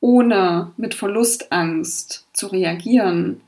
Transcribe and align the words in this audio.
ohne 0.00 0.72
mit 0.76 0.94
Verlustangst 0.94 2.26
zu 2.32 2.46
reagieren, 2.48 3.40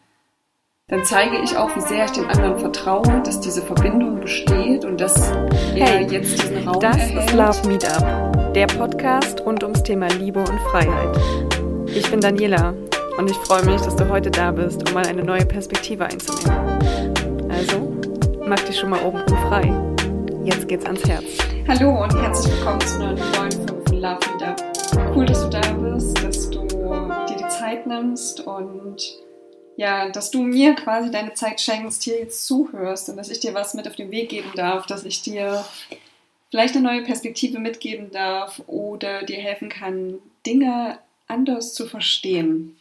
dann 0.88 1.04
zeige 1.04 1.38
ich 1.38 1.56
auch, 1.56 1.74
wie 1.76 1.80
sehr 1.82 2.06
ich 2.06 2.10
dem 2.10 2.28
anderen 2.28 2.58
vertraue, 2.58 3.22
dass 3.24 3.40
diese 3.40 3.62
Verbindung 3.62 4.18
besteht 4.18 4.84
und 4.84 5.00
dass 5.00 5.32
hey, 5.72 5.82
er 5.82 6.02
jetzt 6.02 6.42
diesen 6.42 6.66
Raum 6.66 6.80
das 6.80 6.96
erhält. 6.96 7.16
Das 7.16 7.54
ist 7.54 7.62
Love 7.62 7.68
Meetup, 7.68 8.52
der 8.54 8.66
Podcast 8.66 9.40
rund 9.42 9.62
ums 9.62 9.84
Thema 9.84 10.08
Liebe 10.08 10.40
und 10.40 10.58
Freiheit. 10.72 11.16
Ich 11.94 12.10
bin 12.10 12.20
Daniela 12.20 12.74
und 13.18 13.30
ich 13.30 13.36
freue 13.36 13.64
mich, 13.64 13.80
dass 13.82 13.94
du 13.94 14.08
heute 14.08 14.32
da 14.32 14.50
bist, 14.50 14.88
um 14.88 14.94
mal 14.94 15.06
eine 15.06 15.22
neue 15.22 15.46
Perspektive 15.46 16.06
einzunehmen. 16.06 16.80
Also, 17.48 17.96
mach 18.44 18.60
dich 18.60 18.76
schon 18.76 18.90
mal 18.90 19.00
oben 19.04 19.20
frei. 19.48 19.72
Jetzt 20.44 20.66
geht's 20.66 20.86
ans 20.86 21.04
Herz. 21.08 21.24
Hallo 21.68 22.02
und 22.02 22.20
herzlich 22.20 22.52
willkommen 22.52 22.80
zu 22.80 22.96
einer 22.96 23.12
neuen 23.12 23.32
Folge 23.32 23.56
von 23.86 24.00
Love 24.00 24.18
Meetup. 24.32 24.79
Cool, 25.12 25.26
dass 25.26 25.42
du 25.42 25.50
da 25.50 25.72
bist, 25.72 26.22
dass 26.22 26.50
du 26.50 26.66
dir 26.68 27.36
die 27.36 27.48
Zeit 27.48 27.84
nimmst 27.84 28.40
und 28.46 28.96
ja, 29.76 30.08
dass 30.08 30.30
du 30.30 30.40
mir 30.40 30.74
quasi 30.74 31.10
deine 31.10 31.34
Zeit 31.34 31.60
schenkst, 31.60 32.04
hier 32.04 32.20
jetzt 32.20 32.46
zuhörst 32.46 33.08
und 33.08 33.16
dass 33.16 33.28
ich 33.28 33.40
dir 33.40 33.52
was 33.52 33.74
mit 33.74 33.88
auf 33.88 33.96
den 33.96 34.12
Weg 34.12 34.28
geben 34.28 34.52
darf, 34.54 34.86
dass 34.86 35.04
ich 35.04 35.20
dir 35.22 35.64
vielleicht 36.50 36.76
eine 36.76 36.84
neue 36.84 37.02
Perspektive 37.02 37.58
mitgeben 37.58 38.12
darf 38.12 38.62
oder 38.68 39.24
dir 39.24 39.38
helfen 39.38 39.68
kann, 39.68 40.20
Dinge 40.46 40.98
anders 41.26 41.74
zu 41.74 41.86
verstehen. 41.86 42.76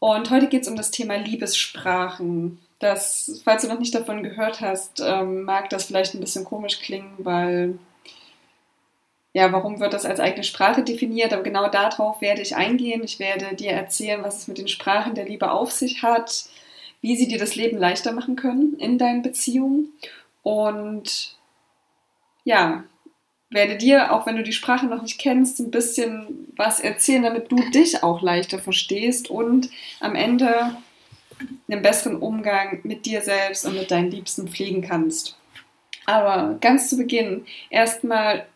Und 0.00 0.30
heute 0.30 0.48
geht 0.48 0.62
es 0.62 0.68
um 0.68 0.76
das 0.76 0.90
Thema 0.90 1.14
Liebessprachen. 1.14 2.58
Das, 2.80 3.40
falls 3.44 3.62
du 3.62 3.68
noch 3.68 3.78
nicht 3.78 3.94
davon 3.94 4.24
gehört 4.24 4.60
hast, 4.60 5.00
ähm, 5.00 5.44
mag 5.44 5.70
das 5.70 5.84
vielleicht 5.84 6.14
ein 6.14 6.20
bisschen 6.20 6.44
komisch 6.44 6.80
klingen, 6.80 7.12
weil 7.18 7.78
ja, 9.34 9.50
warum 9.52 9.80
wird 9.80 9.94
das 9.94 10.04
als 10.04 10.20
eigene 10.20 10.44
Sprache 10.44 10.82
definiert? 10.82 11.32
Aber 11.32 11.42
genau 11.42 11.68
darauf 11.68 12.20
werde 12.20 12.42
ich 12.42 12.54
eingehen. 12.54 13.02
Ich 13.02 13.18
werde 13.18 13.56
dir 13.56 13.70
erzählen, 13.70 14.22
was 14.22 14.38
es 14.38 14.48
mit 14.48 14.58
den 14.58 14.68
Sprachen 14.68 15.14
der 15.14 15.24
Liebe 15.24 15.50
auf 15.50 15.72
sich 15.72 16.02
hat, 16.02 16.44
wie 17.00 17.16
sie 17.16 17.28
dir 17.28 17.38
das 17.38 17.56
Leben 17.56 17.78
leichter 17.78 18.12
machen 18.12 18.36
können 18.36 18.74
in 18.78 18.98
deinen 18.98 19.22
Beziehungen. 19.22 19.88
Und 20.42 21.36
ja, 22.44 22.84
werde 23.48 23.76
dir, 23.76 24.12
auch 24.12 24.26
wenn 24.26 24.36
du 24.36 24.42
die 24.42 24.52
Sprache 24.52 24.86
noch 24.86 25.02
nicht 25.02 25.18
kennst, 25.18 25.60
ein 25.60 25.70
bisschen 25.70 26.52
was 26.56 26.80
erzählen, 26.80 27.22
damit 27.22 27.50
du 27.50 27.56
dich 27.70 28.02
auch 28.02 28.20
leichter 28.20 28.58
verstehst 28.58 29.30
und 29.30 29.70
am 30.00 30.14
Ende 30.14 30.76
einen 31.68 31.82
besseren 31.82 32.16
Umgang 32.16 32.80
mit 32.82 33.06
dir 33.06 33.22
selbst 33.22 33.64
und 33.64 33.74
mit 33.74 33.90
deinen 33.90 34.10
Liebsten 34.10 34.48
pflegen 34.48 34.82
kannst. 34.82 35.36
Aber 36.04 36.56
ganz 36.60 36.88
zu 36.88 36.96
Beginn 36.96 37.46
erstmal 37.70 38.46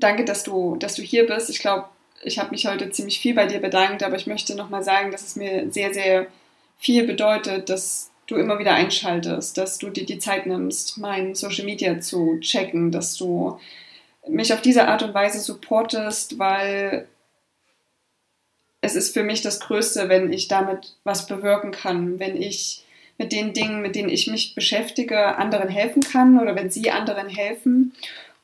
danke, 0.00 0.24
dass 0.24 0.44
du, 0.44 0.76
dass 0.76 0.94
du 0.94 1.02
hier 1.02 1.26
bist. 1.26 1.50
Ich 1.50 1.60
glaube, 1.60 1.86
ich 2.22 2.38
habe 2.38 2.50
mich 2.50 2.66
heute 2.66 2.90
ziemlich 2.90 3.20
viel 3.20 3.34
bei 3.34 3.46
dir 3.46 3.60
bedankt, 3.60 4.02
aber 4.02 4.16
ich 4.16 4.26
möchte 4.26 4.54
nochmal 4.54 4.82
sagen, 4.82 5.10
dass 5.10 5.22
es 5.22 5.36
mir 5.36 5.70
sehr, 5.70 5.94
sehr 5.94 6.26
viel 6.78 7.06
bedeutet, 7.06 7.68
dass 7.68 8.10
du 8.26 8.36
immer 8.36 8.58
wieder 8.58 8.74
einschaltest, 8.74 9.58
dass 9.58 9.78
du 9.78 9.90
dir 9.90 10.06
die 10.06 10.18
Zeit 10.18 10.46
nimmst, 10.46 10.98
mein 10.98 11.34
Social 11.34 11.64
Media 11.64 12.00
zu 12.00 12.38
checken, 12.40 12.92
dass 12.92 13.16
du 13.16 13.58
mich 14.28 14.52
auf 14.52 14.60
diese 14.60 14.86
Art 14.86 15.02
und 15.02 15.14
Weise 15.14 15.40
supportest, 15.40 16.38
weil 16.38 17.08
es 18.80 18.94
ist 18.94 19.12
für 19.12 19.22
mich 19.22 19.42
das 19.42 19.60
Größte, 19.60 20.08
wenn 20.08 20.32
ich 20.32 20.48
damit 20.48 20.94
was 21.04 21.26
bewirken 21.26 21.72
kann, 21.72 22.18
wenn 22.18 22.40
ich 22.40 22.84
mit 23.18 23.32
den 23.32 23.52
Dingen, 23.52 23.82
mit 23.82 23.96
denen 23.96 24.08
ich 24.08 24.28
mich 24.28 24.54
beschäftige, 24.54 25.36
anderen 25.36 25.68
helfen 25.68 26.02
kann 26.02 26.38
oder 26.38 26.56
wenn 26.56 26.70
sie 26.70 26.90
anderen 26.90 27.28
helfen. 27.28 27.92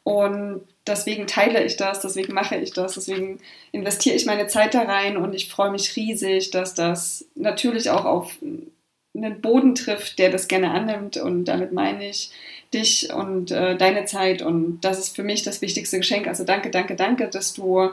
Und 0.06 0.60
deswegen 0.86 1.26
teile 1.26 1.64
ich 1.64 1.76
das, 1.76 1.98
deswegen 1.98 2.32
mache 2.32 2.54
ich 2.54 2.72
das, 2.72 2.94
deswegen 2.94 3.40
investiere 3.72 4.14
ich 4.14 4.24
meine 4.24 4.46
Zeit 4.46 4.74
da 4.74 4.82
rein 4.82 5.16
und 5.16 5.34
ich 5.34 5.48
freue 5.48 5.72
mich 5.72 5.96
riesig, 5.96 6.52
dass 6.52 6.74
das 6.74 7.24
natürlich 7.34 7.90
auch 7.90 8.04
auf 8.04 8.38
einen 8.40 9.40
Boden 9.40 9.74
trifft, 9.74 10.20
der 10.20 10.30
das 10.30 10.46
gerne 10.46 10.70
annimmt 10.70 11.16
und 11.16 11.46
damit 11.46 11.72
meine 11.72 12.08
ich 12.08 12.30
dich 12.72 13.12
und 13.12 13.50
äh, 13.50 13.76
deine 13.76 14.04
Zeit 14.04 14.42
und 14.42 14.78
das 14.82 15.00
ist 15.00 15.16
für 15.16 15.24
mich 15.24 15.42
das 15.42 15.60
wichtigste 15.60 15.96
Geschenk. 15.96 16.28
Also 16.28 16.44
danke, 16.44 16.70
danke, 16.70 16.94
danke, 16.94 17.26
dass 17.26 17.54
du 17.54 17.90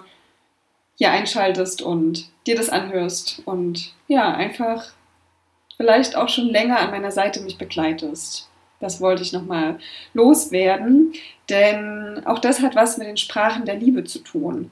hier 0.96 1.10
einschaltest 1.10 1.82
und 1.82 2.30
dir 2.46 2.56
das 2.56 2.70
anhörst 2.70 3.42
und 3.46 3.92
ja, 4.08 4.36
einfach 4.36 4.94
vielleicht 5.78 6.16
auch 6.16 6.30
schon 6.30 6.50
länger 6.50 6.80
an 6.80 6.92
meiner 6.92 7.12
Seite 7.12 7.42
mich 7.42 7.58
begleitest. 7.58 8.52
Das 8.84 9.00
wollte 9.00 9.24
ich 9.24 9.32
nochmal 9.32 9.80
loswerden, 10.14 11.14
denn 11.50 12.22
auch 12.26 12.40
das 12.40 12.62
hat 12.62 12.76
was 12.76 12.98
mit 12.98 13.08
den 13.08 13.18
Sprachen 13.18 13.66
der 13.66 13.76
Liebe 13.76 14.04
zu 14.04 14.20
tun. 14.20 14.72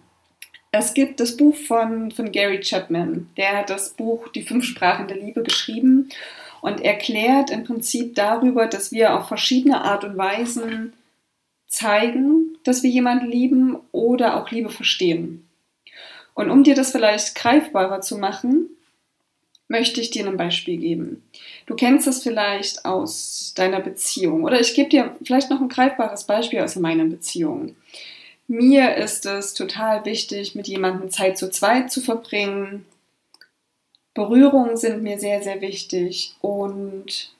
Es 0.71 0.93
gibt 0.93 1.19
das 1.19 1.37
Buch 1.37 1.55
von, 1.55 2.11
von 2.11 2.31
Gary 2.31 2.59
Chapman. 2.59 3.29
Der 3.37 3.57
hat 3.57 3.69
das 3.69 3.91
Buch 3.91 4.27
Die 4.29 4.43
fünf 4.43 4.65
Sprachen 4.65 5.07
der 5.07 5.17
Liebe 5.17 5.43
geschrieben 5.43 6.09
und 6.61 6.81
erklärt 6.81 7.51
im 7.51 7.63
Prinzip 7.63 8.15
darüber, 8.15 8.67
dass 8.67 8.91
wir 8.91 9.15
auf 9.15 9.27
verschiedene 9.27 9.81
Art 9.81 10.03
und 10.03 10.17
Weisen 10.17 10.93
zeigen, 11.67 12.57
dass 12.63 12.83
wir 12.83 12.89
jemanden 12.89 13.29
lieben 13.29 13.77
oder 13.91 14.35
auch 14.35 14.51
Liebe 14.51 14.69
verstehen. 14.69 15.47
Und 16.33 16.49
um 16.49 16.63
dir 16.63 16.75
das 16.75 16.91
vielleicht 16.91 17.35
greifbarer 17.35 18.01
zu 18.01 18.17
machen, 18.17 18.69
möchte 19.71 20.01
ich 20.01 20.11
dir 20.11 20.27
ein 20.27 20.37
Beispiel 20.37 20.77
geben. 20.77 21.23
Du 21.65 21.75
kennst 21.75 22.05
es 22.05 22.21
vielleicht 22.21 22.85
aus 22.85 23.53
deiner 23.55 23.79
Beziehung 23.79 24.43
oder 24.43 24.59
ich 24.59 24.75
gebe 24.75 24.89
dir 24.89 25.15
vielleicht 25.23 25.49
noch 25.49 25.61
ein 25.61 25.69
greifbares 25.69 26.25
Beispiel 26.25 26.59
aus 26.59 26.75
meiner 26.75 27.05
Beziehung. 27.05 27.75
Mir 28.47 28.95
ist 28.97 29.25
es 29.25 29.53
total 29.53 30.03
wichtig, 30.03 30.55
mit 30.55 30.67
jemandem 30.67 31.09
Zeit 31.09 31.37
zu 31.37 31.49
zweit 31.49 31.89
zu 31.89 32.01
verbringen. 32.01 32.85
Berührungen 34.13 34.75
sind 34.75 35.01
mir 35.01 35.17
sehr, 35.17 35.41
sehr 35.41 35.61
wichtig 35.61 36.35
und 36.41 37.33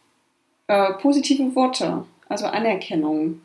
äh, 0.68 0.94
positive 0.94 1.54
Worte, 1.54 2.06
also 2.30 2.46
Anerkennung. 2.46 3.42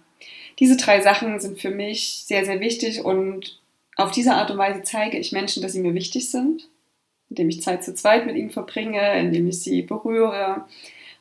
Diese 0.60 0.76
drei 0.76 1.00
Sachen 1.00 1.40
sind 1.40 1.60
für 1.60 1.70
mich 1.70 2.22
sehr, 2.24 2.44
sehr 2.44 2.60
wichtig 2.60 3.04
und 3.04 3.60
auf 3.96 4.12
diese 4.12 4.34
Art 4.34 4.50
und 4.52 4.58
Weise 4.58 4.82
zeige 4.84 5.18
ich 5.18 5.32
Menschen, 5.32 5.60
dass 5.60 5.72
sie 5.72 5.80
mir 5.80 5.94
wichtig 5.94 6.30
sind 6.30 6.68
indem 7.30 7.48
ich 7.48 7.62
Zeit 7.62 7.84
zu 7.84 7.94
zweit 7.94 8.26
mit 8.26 8.36
ihnen 8.36 8.50
verbringe, 8.50 9.18
indem 9.18 9.48
ich 9.48 9.60
sie 9.60 9.82
berühre 9.82 10.64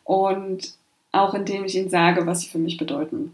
und 0.03 0.73
auch 1.11 1.33
indem 1.33 1.65
ich 1.65 1.75
ihnen 1.75 1.89
sage, 1.89 2.25
was 2.25 2.41
sie 2.41 2.49
für 2.49 2.59
mich 2.59 2.77
bedeuten. 2.77 3.33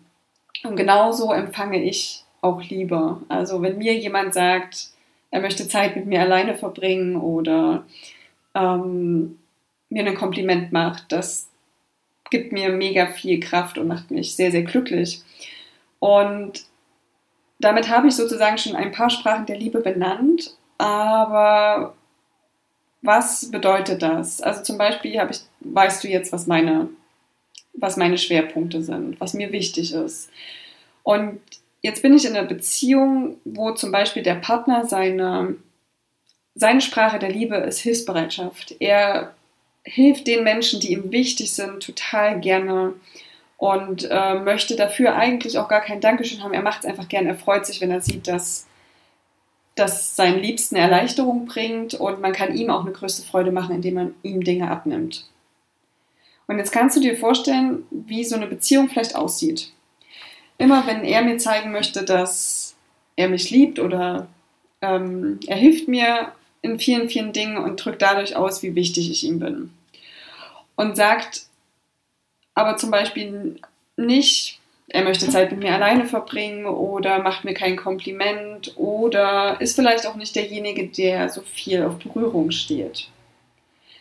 Und 0.63 0.75
genauso 0.75 1.31
empfange 1.31 1.83
ich 1.83 2.23
auch 2.41 2.61
Liebe. 2.63 3.17
Also 3.27 3.61
wenn 3.61 3.77
mir 3.77 3.95
jemand 3.95 4.33
sagt, 4.33 4.89
er 5.31 5.41
möchte 5.41 5.67
Zeit 5.67 5.95
mit 5.95 6.05
mir 6.05 6.21
alleine 6.21 6.55
verbringen 6.55 7.15
oder 7.15 7.85
ähm, 8.53 9.39
mir 9.89 10.05
ein 10.05 10.15
Kompliment 10.15 10.71
macht, 10.71 11.11
das 11.11 11.47
gibt 12.29 12.51
mir 12.51 12.69
mega 12.69 13.07
viel 13.07 13.39
Kraft 13.39 13.77
und 13.77 13.87
macht 13.87 14.11
mich 14.11 14.35
sehr, 14.35 14.51
sehr 14.51 14.63
glücklich. 14.63 15.21
Und 15.99 16.65
damit 17.59 17.89
habe 17.89 18.07
ich 18.07 18.15
sozusagen 18.15 18.57
schon 18.57 18.75
ein 18.75 18.91
paar 18.91 19.09
Sprachen 19.09 19.45
der 19.45 19.57
Liebe 19.57 19.81
benannt, 19.81 20.55
aber 20.77 21.93
was 23.01 23.49
bedeutet 23.49 24.01
das? 24.01 24.41
Also 24.41 24.63
zum 24.63 24.77
Beispiel 24.77 25.19
habe 25.19 25.31
ich, 25.31 25.39
weißt 25.61 26.03
du 26.03 26.07
jetzt, 26.07 26.31
was 26.31 26.47
meine, 26.47 26.89
was 27.73 27.97
meine 27.97 28.17
Schwerpunkte 28.17 28.83
sind, 28.83 29.19
was 29.19 29.33
mir 29.33 29.51
wichtig 29.51 29.93
ist. 29.93 30.29
Und 31.03 31.39
jetzt 31.81 32.01
bin 32.01 32.15
ich 32.15 32.25
in 32.25 32.35
einer 32.35 32.47
Beziehung, 32.47 33.37
wo 33.43 33.71
zum 33.71 33.91
Beispiel 33.91 34.23
der 34.23 34.35
Partner 34.35 34.85
seine, 34.85 35.55
seine 36.53 36.81
Sprache 36.81 37.17
der 37.17 37.31
Liebe 37.31 37.55
ist 37.55 37.79
Hilfsbereitschaft. 37.79 38.75
Er 38.79 39.33
hilft 39.83 40.27
den 40.27 40.43
Menschen, 40.43 40.79
die 40.79 40.91
ihm 40.91 41.11
wichtig 41.11 41.53
sind, 41.53 41.81
total 41.81 42.39
gerne 42.39 42.93
und 43.57 44.07
äh, 44.09 44.35
möchte 44.35 44.75
dafür 44.75 45.15
eigentlich 45.15 45.57
auch 45.57 45.67
gar 45.67 45.81
kein 45.81 46.01
Dankeschön 46.01 46.43
haben. 46.43 46.53
Er 46.53 46.61
macht 46.61 46.79
es 46.79 46.85
einfach 46.85 47.07
gerne. 47.07 47.29
Er 47.29 47.35
freut 47.35 47.65
sich, 47.65 47.81
wenn 47.81 47.91
er 47.91 48.01
sieht, 48.01 48.27
dass 48.27 48.67
das 49.75 50.15
seinen 50.15 50.39
Liebsten 50.39 50.75
Erleichterung 50.75 51.45
bringt 51.45 51.93
und 51.93 52.21
man 52.21 52.33
kann 52.33 52.55
ihm 52.55 52.69
auch 52.69 52.81
eine 52.81 52.91
größte 52.91 53.25
Freude 53.25 53.51
machen, 53.51 53.75
indem 53.75 53.93
man 53.93 54.15
ihm 54.23 54.43
Dinge 54.43 54.69
abnimmt. 54.69 55.25
Und 56.47 56.57
jetzt 56.57 56.71
kannst 56.71 56.97
du 56.97 57.01
dir 57.01 57.15
vorstellen, 57.15 57.83
wie 57.89 58.25
so 58.25 58.35
eine 58.35 58.47
Beziehung 58.47 58.89
vielleicht 58.89 59.15
aussieht. 59.15 59.71
Immer 60.57 60.85
wenn 60.85 61.03
er 61.03 61.21
mir 61.21 61.37
zeigen 61.37 61.71
möchte, 61.71 62.03
dass 62.03 62.75
er 63.15 63.29
mich 63.29 63.49
liebt 63.49 63.79
oder 63.79 64.27
ähm, 64.81 65.39
er 65.47 65.55
hilft 65.55 65.87
mir 65.87 66.33
in 66.61 66.79
vielen, 66.79 67.09
vielen 67.09 67.33
Dingen 67.33 67.57
und 67.57 67.77
drückt 67.83 68.01
dadurch 68.01 68.35
aus, 68.35 68.61
wie 68.63 68.75
wichtig 68.75 69.09
ich 69.09 69.23
ihm 69.23 69.39
bin. 69.39 69.71
Und 70.75 70.95
sagt 70.95 71.45
aber 72.53 72.77
zum 72.77 72.91
Beispiel 72.91 73.59
nicht, 73.97 74.60
er 74.93 75.03
möchte 75.05 75.29
Zeit 75.29 75.51
mit 75.51 75.61
mir 75.61 75.73
alleine 75.73 76.05
verbringen 76.05 76.65
oder 76.65 77.19
macht 77.19 77.45
mir 77.45 77.53
kein 77.53 77.77
Kompliment 77.77 78.73
oder 78.77 79.59
ist 79.61 79.75
vielleicht 79.75 80.05
auch 80.05 80.15
nicht 80.15 80.35
derjenige, 80.35 80.87
der 80.87 81.29
so 81.29 81.41
viel 81.41 81.83
auf 81.83 81.97
Berührung 81.97 82.51
steht. 82.51 83.07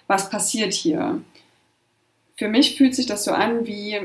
Was 0.09 0.31
passiert 0.31 0.73
hier? 0.73 1.21
Für 2.37 2.49
mich 2.49 2.77
fühlt 2.77 2.97
sich 2.97 3.07
das 3.07 3.23
so 3.25 3.31
an 3.31 3.69
wie, 3.69 4.01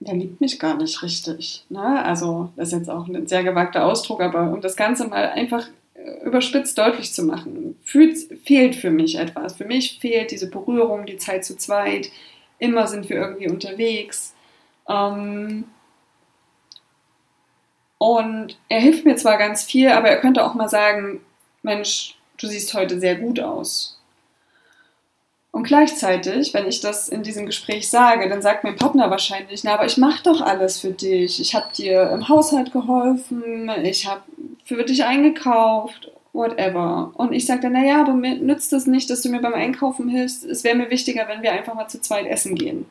der 0.00 0.14
liebt 0.14 0.40
mich 0.40 0.58
gar 0.58 0.78
nicht 0.78 1.02
richtig. 1.02 1.64
Ne? 1.68 2.02
Also, 2.02 2.50
das 2.56 2.68
ist 2.68 2.78
jetzt 2.78 2.90
auch 2.90 3.06
ein 3.06 3.26
sehr 3.26 3.44
gewagter 3.44 3.84
Ausdruck, 3.84 4.22
aber 4.22 4.50
um 4.50 4.62
das 4.62 4.76
Ganze 4.76 5.06
mal 5.08 5.28
einfach 5.28 5.68
äh, 5.92 6.24
überspitzt 6.24 6.78
deutlich 6.78 7.12
zu 7.12 7.22
machen. 7.24 7.76
fühlt, 7.84 8.16
fehlt 8.44 8.76
für 8.76 8.90
mich 8.90 9.18
etwas. 9.18 9.56
Für 9.56 9.66
mich 9.66 9.98
fehlt 10.00 10.30
diese 10.30 10.48
Berührung, 10.48 11.04
die 11.04 11.18
Zeit 11.18 11.44
zu 11.44 11.54
zweit. 11.58 12.10
Immer 12.58 12.86
sind 12.86 13.10
wir 13.10 13.16
irgendwie 13.16 13.50
unterwegs. 13.50 14.34
Ähm, 14.88 15.64
und 17.98 18.56
er 18.68 18.80
hilft 18.80 19.04
mir 19.04 19.16
zwar 19.16 19.38
ganz 19.38 19.64
viel, 19.64 19.88
aber 19.90 20.08
er 20.08 20.20
könnte 20.20 20.44
auch 20.44 20.54
mal 20.54 20.68
sagen, 20.68 21.20
Mensch, 21.62 22.16
du 22.40 22.46
siehst 22.46 22.72
heute 22.74 23.00
sehr 23.00 23.16
gut 23.16 23.40
aus. 23.40 23.98
Und 25.50 25.64
gleichzeitig, 25.64 26.54
wenn 26.54 26.68
ich 26.68 26.80
das 26.80 27.08
in 27.08 27.24
diesem 27.24 27.46
Gespräch 27.46 27.90
sage, 27.90 28.28
dann 28.28 28.42
sagt 28.42 28.62
mein 28.64 28.76
Partner 28.76 29.10
wahrscheinlich, 29.10 29.64
na, 29.64 29.74
aber 29.74 29.86
ich 29.86 29.96
mache 29.96 30.22
doch 30.22 30.40
alles 30.40 30.78
für 30.78 30.92
dich. 30.92 31.40
Ich 31.40 31.54
habe 31.54 31.66
dir 31.76 32.10
im 32.10 32.28
Haushalt 32.28 32.72
geholfen, 32.72 33.68
ich 33.82 34.06
habe 34.06 34.22
für 34.64 34.84
dich 34.84 35.04
eingekauft, 35.04 36.12
whatever. 36.32 37.10
Und 37.14 37.32
ich 37.32 37.46
sage 37.46 37.62
dann, 37.62 37.72
naja, 37.72 38.02
aber 38.02 38.12
mir 38.12 38.36
nützt 38.36 38.72
es 38.72 38.86
nicht, 38.86 39.10
dass 39.10 39.22
du 39.22 39.30
mir 39.30 39.40
beim 39.40 39.54
Einkaufen 39.54 40.08
hilfst. 40.08 40.44
Es 40.44 40.62
wäre 40.62 40.76
mir 40.76 40.90
wichtiger, 40.90 41.26
wenn 41.26 41.42
wir 41.42 41.52
einfach 41.52 41.74
mal 41.74 41.88
zu 41.88 42.00
zweit 42.00 42.26
essen 42.26 42.54
gehen. 42.54 42.86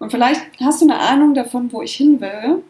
Und 0.00 0.10
vielleicht 0.10 0.42
hast 0.60 0.82
du 0.82 0.86
eine 0.86 0.98
Ahnung 0.98 1.32
davon, 1.32 1.72
wo 1.72 1.80
ich 1.80 1.94
hin 1.94 2.20
will. 2.20 2.62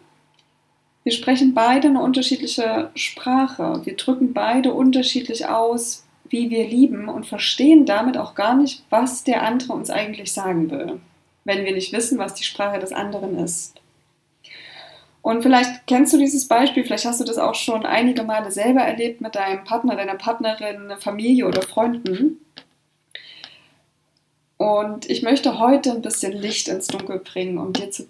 Wir 1.08 1.14
sprechen 1.14 1.55
beide 1.55 1.88
eine 1.88 2.02
unterschiedliche 2.02 2.90
Sprache. 2.94 3.81
Wir 3.84 3.96
drücken 3.96 4.34
beide 4.34 4.75
unterschiedlich 4.75 5.46
aus, 5.46 6.05
wie 6.28 6.50
wir 6.50 6.69
lieben 6.69 7.08
und 7.08 7.25
verstehen 7.25 7.87
damit 7.87 8.19
auch 8.19 8.34
gar 8.34 8.55
nicht, 8.55 8.84
was 8.90 9.25
der 9.25 9.43
andere 9.43 9.72
uns 9.72 9.88
eigentlich 9.88 10.34
sagen 10.34 10.70
will, 10.70 11.00
wenn 11.44 11.64
wir 11.64 11.72
nicht 11.72 11.94
wissen, 11.94 12.19
was 12.19 12.34
die 12.34 12.44
Sprache 12.44 12.78
des 12.78 12.93
anderen 12.93 13.38
ist. 13.38 13.81
Und 15.22 15.40
vielleicht 15.40 15.87
kennst 15.87 16.12
du 16.12 16.19
dieses 16.19 16.46
Beispiel, 16.46 16.84
vielleicht 16.84 17.06
hast 17.06 17.20
du 17.20 17.25
das 17.25 17.38
auch 17.38 17.55
schon 17.55 17.87
einige 17.87 18.22
Male 18.25 18.50
selber 18.50 18.82
erlebt 18.82 19.22
mit 19.22 19.34
deinem 19.34 19.64
Partner, 19.64 19.96
deiner 19.96 20.16
Partnerin, 20.16 20.93
Familie 20.99 21.46
oder 21.46 21.62
Freunden. 21.62 22.37
Und 24.58 25.08
ich 25.08 25.22
möchte 25.22 25.58
heute 25.58 25.90
ein 25.90 26.02
bisschen 26.02 26.32
Licht 26.32 26.69
ins 26.69 26.88
Dunkel 26.88 27.20
bringen, 27.20 27.56
um 27.56 27.72
dir 27.72 27.90
zu 27.90 28.06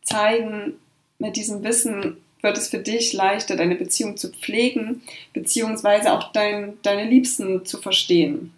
zeigen, 0.00 0.78
mit 1.18 1.36
diesem 1.36 1.62
Wissen, 1.62 2.16
wird 2.40 2.56
es 2.58 2.68
für 2.68 2.78
dich 2.78 3.12
leichter, 3.12 3.56
deine 3.56 3.74
Beziehung 3.74 4.16
zu 4.16 4.30
pflegen, 4.30 5.02
beziehungsweise 5.32 6.12
auch 6.12 6.32
dein, 6.32 6.74
deine 6.82 7.08
Liebsten 7.08 7.64
zu 7.64 7.78
verstehen. 7.78 8.52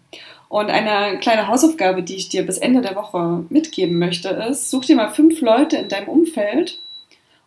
Und 0.49 0.69
eine 0.69 1.17
kleine 1.19 1.47
Hausaufgabe, 1.47 2.03
die 2.03 2.15
ich 2.15 2.29
dir 2.29 2.45
bis 2.45 2.57
Ende 2.57 2.81
der 2.81 2.95
Woche 2.95 3.45
mitgeben 3.49 3.97
möchte, 3.97 4.29
ist, 4.29 4.69
such 4.69 4.85
dir 4.85 4.97
mal 4.97 5.09
fünf 5.09 5.39
Leute 5.41 5.77
in 5.77 5.87
deinem 5.87 6.09
Umfeld 6.09 6.79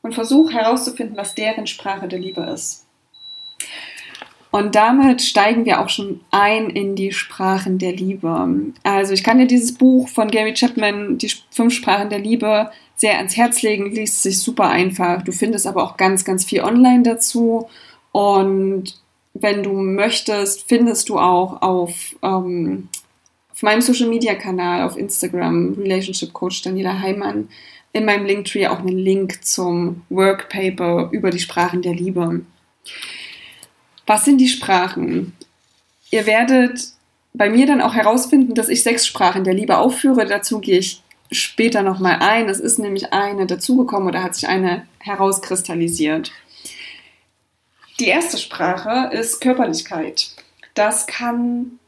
und 0.00 0.14
versuch 0.14 0.52
herauszufinden, 0.52 1.16
was 1.16 1.34
deren 1.34 1.66
Sprache 1.66 2.08
der 2.08 2.18
Liebe 2.18 2.42
ist. 2.42 2.84
Und 4.50 4.76
damit 4.76 5.20
steigen 5.20 5.64
wir 5.64 5.80
auch 5.80 5.88
schon 5.88 6.20
ein 6.30 6.70
in 6.70 6.94
die 6.94 7.10
Sprachen 7.10 7.78
der 7.78 7.90
Liebe. 7.90 8.72
Also 8.84 9.12
ich 9.12 9.24
kann 9.24 9.38
dir 9.38 9.48
dieses 9.48 9.74
Buch 9.74 10.08
von 10.08 10.30
Gary 10.30 10.54
Chapman, 10.54 11.18
die 11.18 11.32
fünf 11.50 11.74
Sprachen 11.74 12.08
der 12.08 12.20
Liebe, 12.20 12.70
sehr 12.96 13.16
ans 13.18 13.36
Herz 13.36 13.62
legen, 13.62 13.90
liest 13.90 14.22
sich 14.22 14.38
super 14.38 14.68
einfach. 14.68 15.22
Du 15.22 15.32
findest 15.32 15.66
aber 15.66 15.82
auch 15.82 15.96
ganz, 15.96 16.24
ganz 16.24 16.44
viel 16.44 16.62
online 16.62 17.02
dazu. 17.02 17.68
Und 18.12 19.00
wenn 19.34 19.62
du 19.62 19.72
möchtest, 19.72 20.68
findest 20.68 21.08
du 21.08 21.18
auch 21.18 21.60
auf, 21.62 22.16
ähm, 22.22 22.88
auf 23.52 23.62
meinem 23.62 23.80
Social 23.80 24.08
Media 24.08 24.34
Kanal, 24.34 24.82
auf 24.82 24.96
Instagram, 24.96 25.74
Relationship 25.74 26.32
Coach 26.32 26.62
Daniela 26.62 27.00
Heimann, 27.00 27.48
in 27.92 28.04
meinem 28.04 28.26
Linktree 28.26 28.66
auch 28.66 28.80
einen 28.80 28.98
Link 28.98 29.44
zum 29.44 30.02
Workpaper 30.08 31.10
über 31.12 31.30
die 31.30 31.38
Sprachen 31.38 31.82
der 31.82 31.94
Liebe. 31.94 32.40
Was 34.06 34.24
sind 34.24 34.38
die 34.38 34.48
Sprachen? 34.48 35.32
Ihr 36.10 36.26
werdet 36.26 36.80
bei 37.32 37.48
mir 37.50 37.66
dann 37.66 37.80
auch 37.80 37.94
herausfinden, 37.94 38.54
dass 38.54 38.68
ich 38.68 38.82
sechs 38.82 39.06
Sprachen 39.06 39.44
der 39.44 39.54
Liebe 39.54 39.78
aufführe. 39.78 40.26
Dazu 40.26 40.60
gehe 40.60 40.78
ich 40.78 41.02
später 41.34 41.82
nochmal 41.82 42.18
ein. 42.20 42.48
Es 42.48 42.60
ist 42.60 42.78
nämlich 42.78 43.12
eine 43.12 43.46
dazugekommen 43.46 44.08
oder 44.08 44.22
hat 44.22 44.34
sich 44.34 44.48
eine 44.48 44.86
herauskristallisiert. 45.00 46.32
Die 48.00 48.06
erste 48.06 48.38
Sprache 48.38 49.14
ist 49.14 49.40
Körperlichkeit. 49.40 50.30
Das 50.74 51.06
kann 51.06 51.78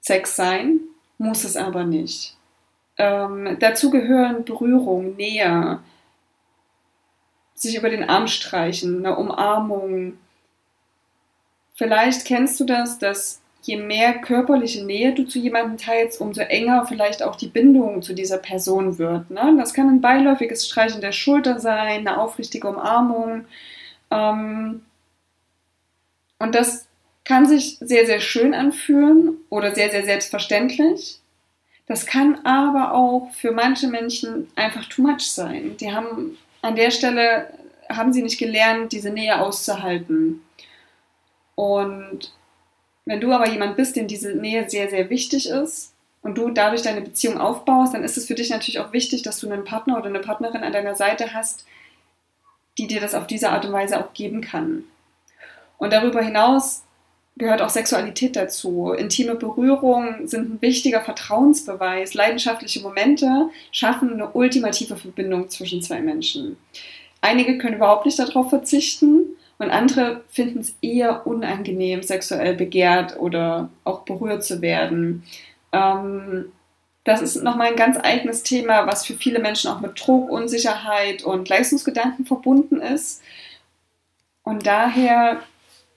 Sex 0.00 0.36
sein, 0.36 0.80
muss 1.18 1.44
es 1.44 1.56
aber 1.56 1.84
nicht. 1.84 2.36
Ähm, 2.96 3.56
dazu 3.58 3.90
gehören 3.90 4.44
Berührung, 4.44 5.16
Nähe, 5.16 5.80
sich 7.54 7.76
über 7.76 7.90
den 7.90 8.08
Arm 8.08 8.26
streichen, 8.26 9.04
eine 9.04 9.16
Umarmung. 9.16 10.18
Vielleicht 11.74 12.24
kennst 12.24 12.60
du 12.60 12.64
das, 12.64 12.98
dass 12.98 13.40
je 13.62 13.76
mehr 13.76 14.18
körperliche 14.18 14.84
Nähe 14.84 15.12
du 15.14 15.24
zu 15.24 15.38
jemandem 15.38 15.76
teilst, 15.76 16.20
umso 16.20 16.40
enger 16.40 16.86
vielleicht 16.86 17.22
auch 17.22 17.36
die 17.36 17.48
Bindung 17.48 18.02
zu 18.02 18.14
dieser 18.14 18.38
Person 18.38 18.98
wird. 18.98 19.30
Ne? 19.30 19.54
Das 19.58 19.74
kann 19.74 19.88
ein 19.88 20.00
beiläufiges 20.00 20.66
Streichen 20.66 21.00
der 21.00 21.12
Schulter 21.12 21.60
sein, 21.60 22.06
eine 22.06 22.18
aufrichtige 22.18 22.68
Umarmung. 22.68 23.44
Ähm, 24.10 24.82
und 26.38 26.54
das 26.54 26.86
kann 27.24 27.46
sich 27.46 27.76
sehr, 27.80 28.06
sehr 28.06 28.20
schön 28.20 28.54
anfühlen 28.54 29.36
oder 29.50 29.74
sehr, 29.74 29.90
sehr 29.90 30.04
selbstverständlich. 30.04 31.20
Das 31.86 32.06
kann 32.06 32.44
aber 32.44 32.94
auch 32.94 33.30
für 33.32 33.52
manche 33.52 33.88
Menschen 33.88 34.48
einfach 34.56 34.86
too 34.86 35.02
much 35.02 35.22
sein. 35.30 35.76
Die 35.78 35.92
haben 35.92 36.38
an 36.62 36.76
der 36.76 36.90
Stelle, 36.90 37.52
haben 37.88 38.12
sie 38.12 38.22
nicht 38.22 38.38
gelernt, 38.38 38.92
diese 38.92 39.10
Nähe 39.10 39.40
auszuhalten. 39.40 40.42
Und 41.56 42.32
wenn 43.04 43.20
du 43.20 43.32
aber 43.32 43.48
jemand 43.48 43.76
bist, 43.76 43.96
dem 43.96 44.06
diese 44.06 44.34
Nähe 44.34 44.68
sehr, 44.68 44.90
sehr 44.90 45.10
wichtig 45.10 45.48
ist 45.48 45.92
und 46.22 46.36
du 46.36 46.50
dadurch 46.50 46.82
deine 46.82 47.00
Beziehung 47.00 47.38
aufbaust, 47.38 47.94
dann 47.94 48.04
ist 48.04 48.16
es 48.16 48.26
für 48.26 48.34
dich 48.34 48.50
natürlich 48.50 48.78
auch 48.80 48.92
wichtig, 48.92 49.22
dass 49.22 49.40
du 49.40 49.50
einen 49.50 49.64
Partner 49.64 49.96
oder 49.96 50.06
eine 50.06 50.20
Partnerin 50.20 50.62
an 50.62 50.72
deiner 50.72 50.94
Seite 50.94 51.32
hast, 51.34 51.64
die 52.78 52.86
dir 52.86 53.00
das 53.00 53.14
auf 53.14 53.26
diese 53.26 53.50
Art 53.50 53.64
und 53.64 53.72
Weise 53.72 53.98
auch 53.98 54.12
geben 54.12 54.40
kann. 54.40 54.84
Und 55.78 55.92
darüber 55.92 56.22
hinaus 56.22 56.82
gehört 57.36 57.62
auch 57.62 57.70
Sexualität 57.70 58.36
dazu. 58.36 58.92
Intime 58.92 59.34
Berührungen 59.34 60.28
sind 60.28 60.50
ein 60.50 60.62
wichtiger 60.62 61.00
Vertrauensbeweis. 61.00 62.14
Leidenschaftliche 62.14 62.80
Momente 62.80 63.48
schaffen 63.72 64.12
eine 64.12 64.30
ultimative 64.30 64.96
Verbindung 64.96 65.48
zwischen 65.48 65.82
zwei 65.82 66.00
Menschen. 66.00 66.58
Einige 67.22 67.58
können 67.58 67.76
überhaupt 67.76 68.06
nicht 68.06 68.18
darauf 68.18 68.50
verzichten 68.50 69.36
und 69.60 69.70
andere 69.70 70.24
finden 70.30 70.60
es 70.60 70.74
eher 70.80 71.26
unangenehm, 71.26 72.02
sexuell 72.02 72.54
begehrt 72.54 73.18
oder 73.18 73.68
auch 73.84 74.00
berührt 74.00 74.42
zu 74.42 74.62
werden. 74.62 75.22
Ähm, 75.72 76.50
das 77.04 77.20
ist 77.20 77.42
nochmal 77.42 77.68
ein 77.68 77.76
ganz 77.76 77.98
eigenes 78.02 78.42
Thema, 78.42 78.86
was 78.86 79.04
für 79.04 79.12
viele 79.12 79.38
Menschen 79.38 79.70
auch 79.70 79.80
mit 79.80 80.00
Druck, 80.00 80.30
Unsicherheit 80.30 81.24
und 81.24 81.50
Leistungsgedanken 81.50 82.24
verbunden 82.24 82.80
ist. 82.80 83.22
Und 84.44 84.66
daher 84.66 85.42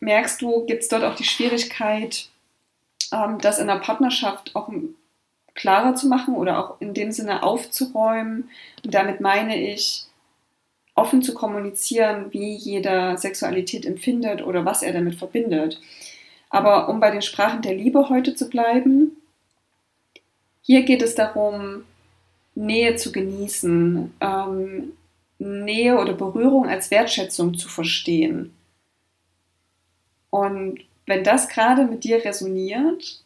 merkst 0.01 0.41
du, 0.41 0.65
gibt 0.65 0.84
es 0.84 0.89
dort 0.89 1.05
auch 1.05 1.15
die 1.15 1.24
Schwierigkeit, 1.24 2.27
ähm, 3.13 3.38
das 3.39 3.60
in 3.60 3.67
der 3.67 3.79
Partnerschaft 3.79 4.58
auch 4.58 4.70
klarer 5.55 5.96
zu 5.96 6.10
machen 6.10 6.36
oder 6.36 6.60
auch 6.60 6.82
in 6.82 6.93
dem 6.93 7.13
Sinne 7.13 7.43
aufzuräumen. 7.43 8.50
Und 8.84 8.93
damit 8.93 9.22
meine 9.22 9.58
ich, 9.58 10.05
offen 10.95 11.21
zu 11.21 11.33
kommunizieren, 11.33 12.31
wie 12.31 12.53
jeder 12.55 13.17
Sexualität 13.17 13.85
empfindet 13.85 14.43
oder 14.43 14.65
was 14.65 14.83
er 14.83 14.93
damit 14.93 15.15
verbindet. 15.15 15.81
Aber 16.50 16.89
um 16.89 17.00
bei 17.00 17.09
den 17.09 17.21
Sprachen 17.21 17.62
der 17.62 17.73
Liebe 17.73 18.09
heute 18.09 18.35
zu 18.35 18.50
bleiben, 18.50 19.17
hier 20.62 20.83
geht 20.83 21.01
es 21.01 21.15
darum, 21.15 21.83
Nähe 22.55 22.95
zu 22.95 23.12
genießen, 23.12 24.13
ähm, 24.21 24.93
Nähe 25.39 26.00
oder 26.00 26.13
Berührung 26.13 26.67
als 26.67 26.91
Wertschätzung 26.91 27.57
zu 27.57 27.67
verstehen. 27.67 28.53
Und 30.29 30.79
wenn 31.05 31.23
das 31.23 31.50
gerade 31.50 31.85
mit 31.85 32.03
dir 32.03 32.23
resoniert, 32.23 33.23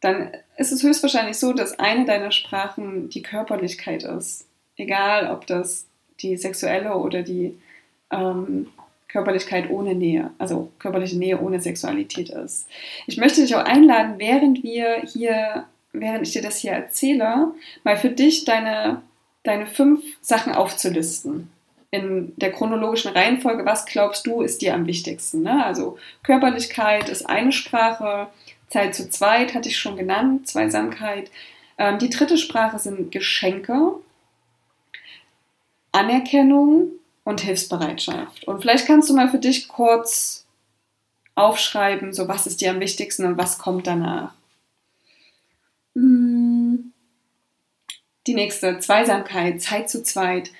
dann 0.00 0.32
ist 0.58 0.70
es 0.70 0.82
höchstwahrscheinlich 0.82 1.38
so, 1.38 1.52
dass 1.52 1.78
eine 1.78 2.04
deiner 2.04 2.30
Sprachen 2.30 3.08
die 3.08 3.22
Körperlichkeit 3.22 4.02
ist. 4.02 4.46
Egal, 4.76 5.30
ob 5.30 5.46
das 5.46 5.86
die 6.20 6.36
sexuelle 6.36 6.96
oder 6.96 7.22
die 7.22 7.58
ähm, 8.10 8.68
Körperlichkeit 9.08 9.70
ohne 9.70 9.94
Nähe, 9.94 10.30
also 10.38 10.72
körperliche 10.80 11.16
Nähe 11.16 11.40
ohne 11.40 11.60
Sexualität 11.60 12.30
ist. 12.30 12.66
Ich 13.06 13.16
möchte 13.16 13.42
dich 13.42 13.54
auch 13.54 13.64
einladen, 13.64 14.14
während 14.18 14.64
wir 14.64 15.02
hier, 15.02 15.66
während 15.92 16.26
ich 16.26 16.32
dir 16.32 16.42
das 16.42 16.58
hier 16.58 16.72
erzähle, 16.72 17.52
mal 17.84 17.96
für 17.96 18.10
dich 18.10 18.44
deine, 18.44 19.02
deine 19.44 19.66
fünf 19.66 20.02
Sachen 20.20 20.52
aufzulisten. 20.52 21.48
In 21.92 22.32
der 22.38 22.50
chronologischen 22.50 23.12
Reihenfolge, 23.12 23.64
was 23.64 23.86
glaubst 23.86 24.26
du, 24.26 24.42
ist 24.42 24.62
dir 24.62 24.74
am 24.74 24.88
wichtigsten? 24.88 25.42
Ne? 25.42 25.64
Also 25.64 25.96
Körperlichkeit 26.24 27.08
ist 27.08 27.28
eine 27.28 27.52
Sprache, 27.52 28.26
Zeit 28.68 28.96
zu 28.96 29.08
zweit 29.08 29.54
hatte 29.54 29.68
ich 29.68 29.78
schon 29.78 29.96
genannt, 29.96 30.48
Zweisamkeit. 30.48 31.30
Ähm, 31.78 31.98
die 32.00 32.10
dritte 32.10 32.36
Sprache 32.36 32.80
sind 32.80 33.12
Geschenke, 33.12 33.92
Anerkennung 35.94 36.90
und 37.24 37.40
Hilfsbereitschaft. 37.40 38.46
Und 38.46 38.60
vielleicht 38.60 38.86
kannst 38.86 39.08
du 39.08 39.14
mal 39.14 39.30
für 39.30 39.38
dich 39.38 39.68
kurz 39.68 40.44
aufschreiben, 41.34 42.12
so 42.12 42.28
was 42.28 42.46
ist 42.46 42.60
dir 42.60 42.70
am 42.70 42.80
wichtigsten 42.80 43.24
und 43.24 43.38
was 43.38 43.58
kommt 43.58 43.86
danach. 43.86 44.34
Hm. 45.94 46.92
Die 48.26 48.34
nächste, 48.34 48.78
Zweisamkeit, 48.78 49.60
Zeit 49.60 49.90
zu 49.90 50.02
zweit. 50.02 50.50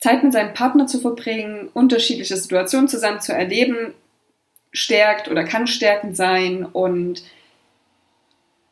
Zeit 0.00 0.22
mit 0.22 0.32
seinem 0.32 0.54
Partner 0.54 0.86
zu 0.86 1.00
verbringen, 1.00 1.68
unterschiedliche 1.72 2.36
Situationen 2.36 2.88
zusammen 2.88 3.20
zu 3.20 3.32
erleben, 3.32 3.94
stärkt 4.72 5.28
oder 5.28 5.44
kann 5.44 5.66
stärkend 5.66 6.16
sein 6.16 6.66
und 6.66 7.22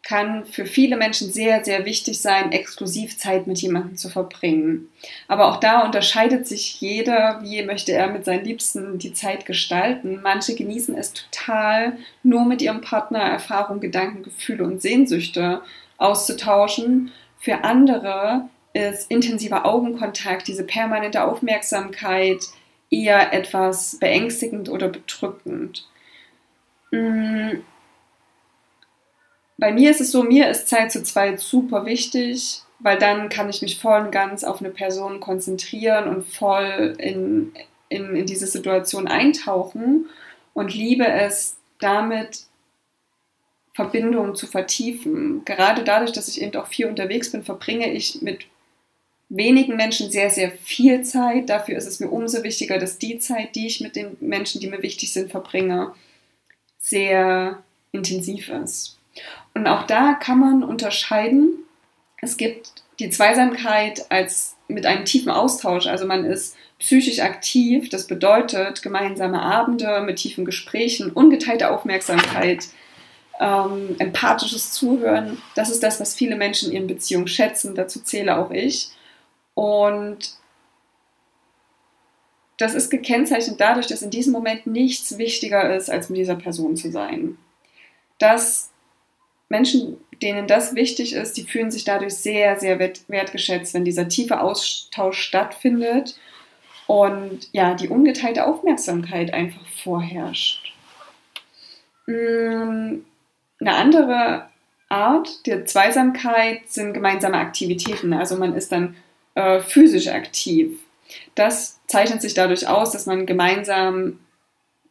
kann 0.03 0.45
für 0.45 0.67
viele 0.67 0.97
Menschen 0.97 1.33
sehr, 1.33 1.65
sehr 1.65 1.85
wichtig 1.85 2.21
sein, 2.21 2.51
exklusiv 2.51 3.19
Zeit 3.19 3.47
mit 3.47 3.59
jemandem 3.61 3.97
zu 3.97 4.09
verbringen. 4.09 4.89
Aber 5.29 5.47
auch 5.47 5.61
da 5.61 5.85
unterscheidet 5.85 6.47
sich 6.47 6.81
jeder, 6.81 7.41
wie 7.43 7.63
möchte 7.63 7.93
er 7.93 8.09
mit 8.11 8.25
seinen 8.25 8.45
Liebsten 8.45 8.99
die 8.99 9.13
Zeit 9.13 9.47
gestalten. 9.47 10.21
Manche 10.23 10.57
genießen 10.57 10.97
es 10.97 11.13
total, 11.13 11.99
nur 12.25 12.45
mit 12.45 12.63
ihrem 12.63 12.81
Partner 12.81 13.21
Erfahrungen, 13.21 13.81
Gedanken, 13.81 14.25
Gefühle 14.25 14.65
und 14.65 14.83
Sehnsüchte 14.83 15.63
auszutauschen. 15.99 17.13
Für 17.39 17.63
andere 17.63 18.49
ist 18.73 19.09
intensiver 19.09 19.65
Augenkontakt, 19.67 20.49
diese 20.49 20.65
permanente 20.65 21.23
Aufmerksamkeit 21.23 22.41
eher 22.91 23.33
etwas 23.33 23.99
beängstigend 24.01 24.69
oder 24.69 24.89
bedrückend. 24.89 25.87
Mm. 26.91 27.61
Bei 29.63 29.71
mir 29.71 29.93
ist 29.93 30.01
es 30.01 30.11
so, 30.11 30.25
mir 30.25 30.51
ist 30.51 30.67
Zeit 30.67 30.91
zu 30.91 31.05
zweit 31.05 31.39
super 31.39 31.87
wichtig, 31.87 32.63
weil 32.81 32.99
dann 32.99 33.29
kann 33.29 33.49
ich 33.49 33.63
mich 33.63 33.79
voll 33.79 34.01
und 34.01 34.11
ganz 34.11 34.43
auf 34.43 34.59
eine 34.59 34.71
Person 34.71 35.21
konzentrieren 35.21 36.09
und 36.09 36.27
voll 36.27 36.97
in, 36.99 37.53
in, 37.89 38.17
in 38.17 38.27
diese 38.27 38.49
Situation 38.49 39.07
eintauchen 39.07 40.07
und 40.53 40.75
liebe 40.75 41.07
es 41.07 41.59
damit, 41.79 42.47
Verbindungen 43.73 44.35
zu 44.35 44.49
vertiefen. 44.49 45.45
Gerade 45.45 45.85
dadurch, 45.85 46.11
dass 46.11 46.27
ich 46.27 46.43
eben 46.43 46.57
auch 46.57 46.67
viel 46.67 46.87
unterwegs 46.87 47.31
bin, 47.31 47.45
verbringe 47.45 47.93
ich 47.93 48.21
mit 48.21 48.47
wenigen 49.29 49.77
Menschen 49.77 50.11
sehr, 50.11 50.31
sehr 50.31 50.51
viel 50.51 51.05
Zeit. 51.05 51.51
Dafür 51.51 51.77
ist 51.77 51.87
es 51.87 52.01
mir 52.01 52.09
umso 52.09 52.43
wichtiger, 52.43 52.79
dass 52.79 52.99
die 52.99 53.21
Zeit, 53.21 53.55
die 53.55 53.69
ich 53.69 53.81
mit 53.81 53.95
den 53.95 54.17
Menschen, 54.19 54.61
die 54.61 54.67
mir 54.67 54.83
wichtig 54.83 55.13
sind, 55.13 55.31
verbringe, 55.31 55.95
sehr 56.81 57.63
intensiv 57.93 58.49
ist. 58.49 58.99
Und 59.55 59.67
auch 59.67 59.85
da 59.85 60.15
kann 60.15 60.39
man 60.39 60.65
unterscheiden. 60.65 61.65
Es 62.21 62.37
gibt 62.37 62.83
die 62.99 63.11
Zweisamkeit 63.11 64.07
als 64.11 64.57
mit 64.69 64.87
einem 64.87 65.05
tiefen 65.05 65.31
Austausch. 65.31 65.87
Also 65.87 66.07
man 66.07 66.25
ist 66.25 66.57
psychisch 66.79 67.21
aktiv. 67.21 67.89
Das 67.89 68.07
bedeutet 68.07 68.83
gemeinsame 68.83 69.41
Abende 69.41 70.01
mit 70.01 70.17
tiefen 70.17 70.45
Gesprächen, 70.45 71.11
ungeteilte 71.11 71.71
Aufmerksamkeit, 71.71 72.69
ähm, 73.41 73.97
empathisches 73.99 74.73
Zuhören. 74.73 75.41
Das 75.55 75.71
ist 75.71 75.83
das, 75.83 76.01
was 76.01 76.15
viele 76.15 76.37
Menschen 76.37 76.71
in 76.71 76.77
ihren 76.77 76.87
Beziehungen 76.87 77.29
schätzen. 77.29 77.75
Dazu 77.75 78.01
zähle 78.01 78.37
auch 78.37 78.51
ich. 78.51 78.91
Und 79.55 80.37
das 82.59 82.75
ist 82.75 82.91
gekennzeichnet 82.91 83.61
dadurch, 83.61 83.87
dass 83.87 84.03
in 84.03 84.11
diesem 84.11 84.33
Moment 84.33 84.67
nichts 84.67 85.19
wichtiger 85.19 85.75
ist, 85.75 85.91
als 85.91 86.09
mit 86.09 86.19
dieser 86.19 86.37
Person 86.37 86.77
zu 86.77 86.91
sein. 86.91 87.37
Dass 88.19 88.72
Menschen, 89.53 89.99
denen 90.23 90.47
das 90.47 90.75
wichtig 90.75 91.13
ist, 91.13 91.37
die 91.37 91.45
fühlen 91.45 91.71
sich 91.71 91.85
dadurch 91.85 92.15
sehr, 92.15 92.59
sehr 92.59 92.79
wertgeschätzt, 92.79 93.75
wenn 93.75 93.85
dieser 93.85 94.09
tiefe 94.09 94.41
Austausch 94.41 95.21
stattfindet 95.21 96.19
und 96.87 97.49
ja, 97.53 97.75
die 97.75 97.89
ungeteilte 97.89 98.47
Aufmerksamkeit 98.47 99.35
einfach 99.35 99.67
vorherrscht. 99.85 100.73
Mm, 102.07 103.01
eine 103.61 103.75
andere 103.75 104.47
Art 104.89 105.47
der 105.47 105.67
Zweisamkeit 105.67 106.63
sind 106.69 106.95
gemeinsame 106.95 107.37
Aktivitäten. 107.37 108.15
Also 108.15 108.37
man 108.37 108.55
ist 108.55 108.73
dann 108.73 108.97
äh, 109.35 109.61
physisch 109.61 110.09
aktiv. 110.09 110.79
Das 111.35 111.79
zeichnet 111.89 112.23
sich 112.23 112.33
dadurch 112.33 112.69
aus, 112.69 112.93
dass 112.93 113.05
man 113.05 113.27
gemeinsam 113.27 114.19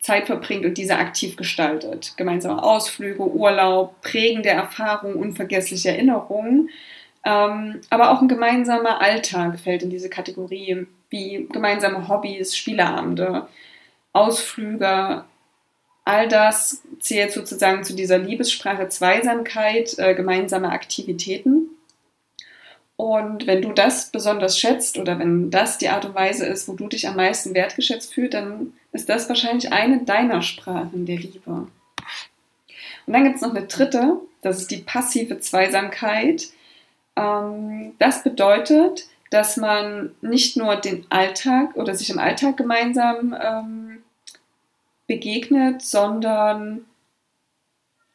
Zeit 0.01 0.25
verbringt 0.25 0.65
und 0.65 0.77
diese 0.77 0.97
aktiv 0.97 1.37
gestaltet. 1.37 2.13
Gemeinsame 2.17 2.61
Ausflüge, 2.61 3.23
Urlaub, 3.23 4.01
prägende 4.01 4.49
Erfahrungen, 4.49 5.15
unvergessliche 5.15 5.89
Erinnerungen. 5.89 6.69
Ähm, 7.23 7.81
aber 7.91 8.11
auch 8.11 8.21
ein 8.21 8.27
gemeinsamer 8.27 8.99
Alltag 8.99 9.59
fällt 9.59 9.83
in 9.83 9.91
diese 9.91 10.09
Kategorie, 10.09 10.87
wie 11.11 11.47
gemeinsame 11.51 12.07
Hobbys, 12.07 12.57
Spieleabende, 12.57 13.47
Ausflüge. 14.11 15.23
All 16.03 16.27
das 16.27 16.81
zählt 16.99 17.31
sozusagen 17.31 17.83
zu 17.83 17.95
dieser 17.95 18.17
Liebessprache 18.17 18.89
Zweisamkeit, 18.89 19.99
äh, 19.99 20.15
gemeinsame 20.15 20.71
Aktivitäten. 20.71 21.69
Und 23.01 23.47
wenn 23.47 23.63
du 23.63 23.71
das 23.71 24.11
besonders 24.11 24.59
schätzt 24.59 24.99
oder 24.99 25.17
wenn 25.17 25.49
das 25.49 25.79
die 25.79 25.89
Art 25.89 26.05
und 26.05 26.13
Weise 26.13 26.45
ist, 26.45 26.67
wo 26.67 26.73
du 26.73 26.87
dich 26.87 27.07
am 27.07 27.15
meisten 27.15 27.55
wertgeschätzt 27.55 28.13
fühlst, 28.13 28.35
dann 28.35 28.73
ist 28.91 29.09
das 29.09 29.27
wahrscheinlich 29.27 29.73
eine 29.73 30.03
deiner 30.03 30.43
Sprachen 30.43 31.07
der 31.07 31.17
Liebe. 31.17 31.49
Und 31.49 31.69
dann 33.07 33.23
gibt 33.23 33.37
es 33.37 33.41
noch 33.41 33.55
eine 33.55 33.65
dritte, 33.65 34.19
das 34.43 34.59
ist 34.59 34.69
die 34.69 34.83
passive 34.83 35.39
Zweisamkeit. 35.39 36.49
Ähm, 37.15 37.93
das 37.97 38.21
bedeutet, 38.21 39.07
dass 39.31 39.57
man 39.57 40.11
nicht 40.21 40.55
nur 40.55 40.75
den 40.75 41.07
Alltag 41.09 41.75
oder 41.77 41.95
sich 41.95 42.11
im 42.11 42.19
Alltag 42.19 42.55
gemeinsam 42.55 43.35
ähm, 43.41 44.03
begegnet, 45.07 45.81
sondern 45.81 46.85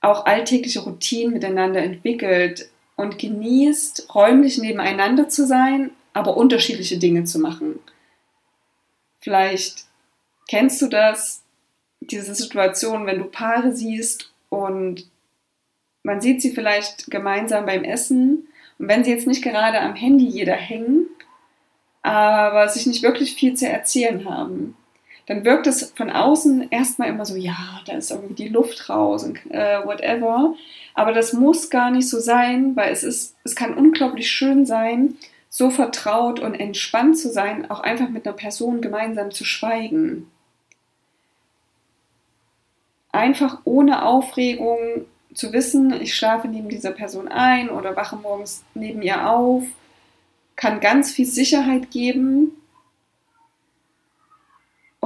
auch 0.01 0.27
alltägliche 0.27 0.79
Routinen 0.79 1.33
miteinander 1.33 1.83
entwickelt, 1.83 2.71
und 2.97 3.19
genießt, 3.19 4.15
räumlich 4.15 4.59
nebeneinander 4.59 5.29
zu 5.29 5.47
sein, 5.47 5.91
aber 6.13 6.37
unterschiedliche 6.37 6.99
Dinge 6.99 7.25
zu 7.25 7.39
machen. 7.39 7.79
Vielleicht 9.21 9.85
kennst 10.49 10.81
du 10.81 10.89
das, 10.89 11.43
diese 12.01 12.35
Situation, 12.35 13.07
wenn 13.07 13.19
du 13.19 13.25
Paare 13.25 13.75
siehst 13.75 14.33
und 14.49 15.09
man 16.03 16.21
sieht 16.21 16.41
sie 16.41 16.53
vielleicht 16.53 17.11
gemeinsam 17.11 17.67
beim 17.67 17.85
Essen 17.85 18.49
und 18.79 18.89
wenn 18.89 19.05
sie 19.05 19.11
jetzt 19.11 19.27
nicht 19.27 19.43
gerade 19.43 19.81
am 19.81 19.95
Handy 19.95 20.27
jeder 20.27 20.55
hängen, 20.55 21.07
aber 22.03 22.69
sich 22.69 22.87
nicht 22.87 23.03
wirklich 23.03 23.35
viel 23.35 23.55
zu 23.55 23.69
erzählen 23.69 24.25
haben, 24.25 24.77
dann 25.27 25.45
wirkt 25.45 25.67
es 25.67 25.93
von 25.97 26.11
außen 26.11 26.71
erstmal 26.71 27.09
immer 27.09 27.25
so, 27.25 27.35
ja, 27.35 27.81
da 27.85 27.95
ist 27.95 28.13
irgendwie 28.13 28.35
die 28.35 28.49
Luft 28.49 28.89
raus 28.89 29.25
und 29.25 29.39
äh, 29.51 29.85
whatever. 29.85 30.55
Aber 30.95 31.13
das 31.13 31.33
muss 31.33 31.69
gar 31.69 31.91
nicht 31.91 32.09
so 32.09 32.21
sein, 32.21 32.77
weil 32.77 32.93
es 32.93 33.03
ist, 33.03 33.35
es 33.43 33.57
kann 33.57 33.75
unglaublich 33.75 34.31
schön 34.31 34.67
sein, 34.67 35.17
so 35.51 35.71
vertraut 35.71 36.39
und 36.39 36.55
entspannt 36.55 37.19
zu 37.19 37.31
sein, 37.31 37.69
auch 37.71 37.81
einfach 37.81 38.09
mit 38.09 38.27
einer 38.27 38.37
Person 38.37 38.81
gemeinsam 38.81 39.33
zu 39.33 39.45
schweigen. 39.45 40.31
Einfach 43.11 43.61
ohne 43.65 44.05
Aufregung 44.05 44.79
zu 45.35 45.53
wissen, 45.53 45.93
ich 46.01 46.15
schlafe 46.15 46.47
neben 46.47 46.69
dieser 46.69 46.93
Person 46.93 47.27
ein 47.27 47.69
oder 47.69 47.97
wache 47.97 48.17
morgens 48.17 48.65
neben 48.75 49.03
ihr 49.03 49.29
auf, 49.29 49.65
kann 50.55 50.81
ganz 50.81 51.11
viel 51.11 51.27
Sicherheit 51.27 51.91
geben 51.91 52.53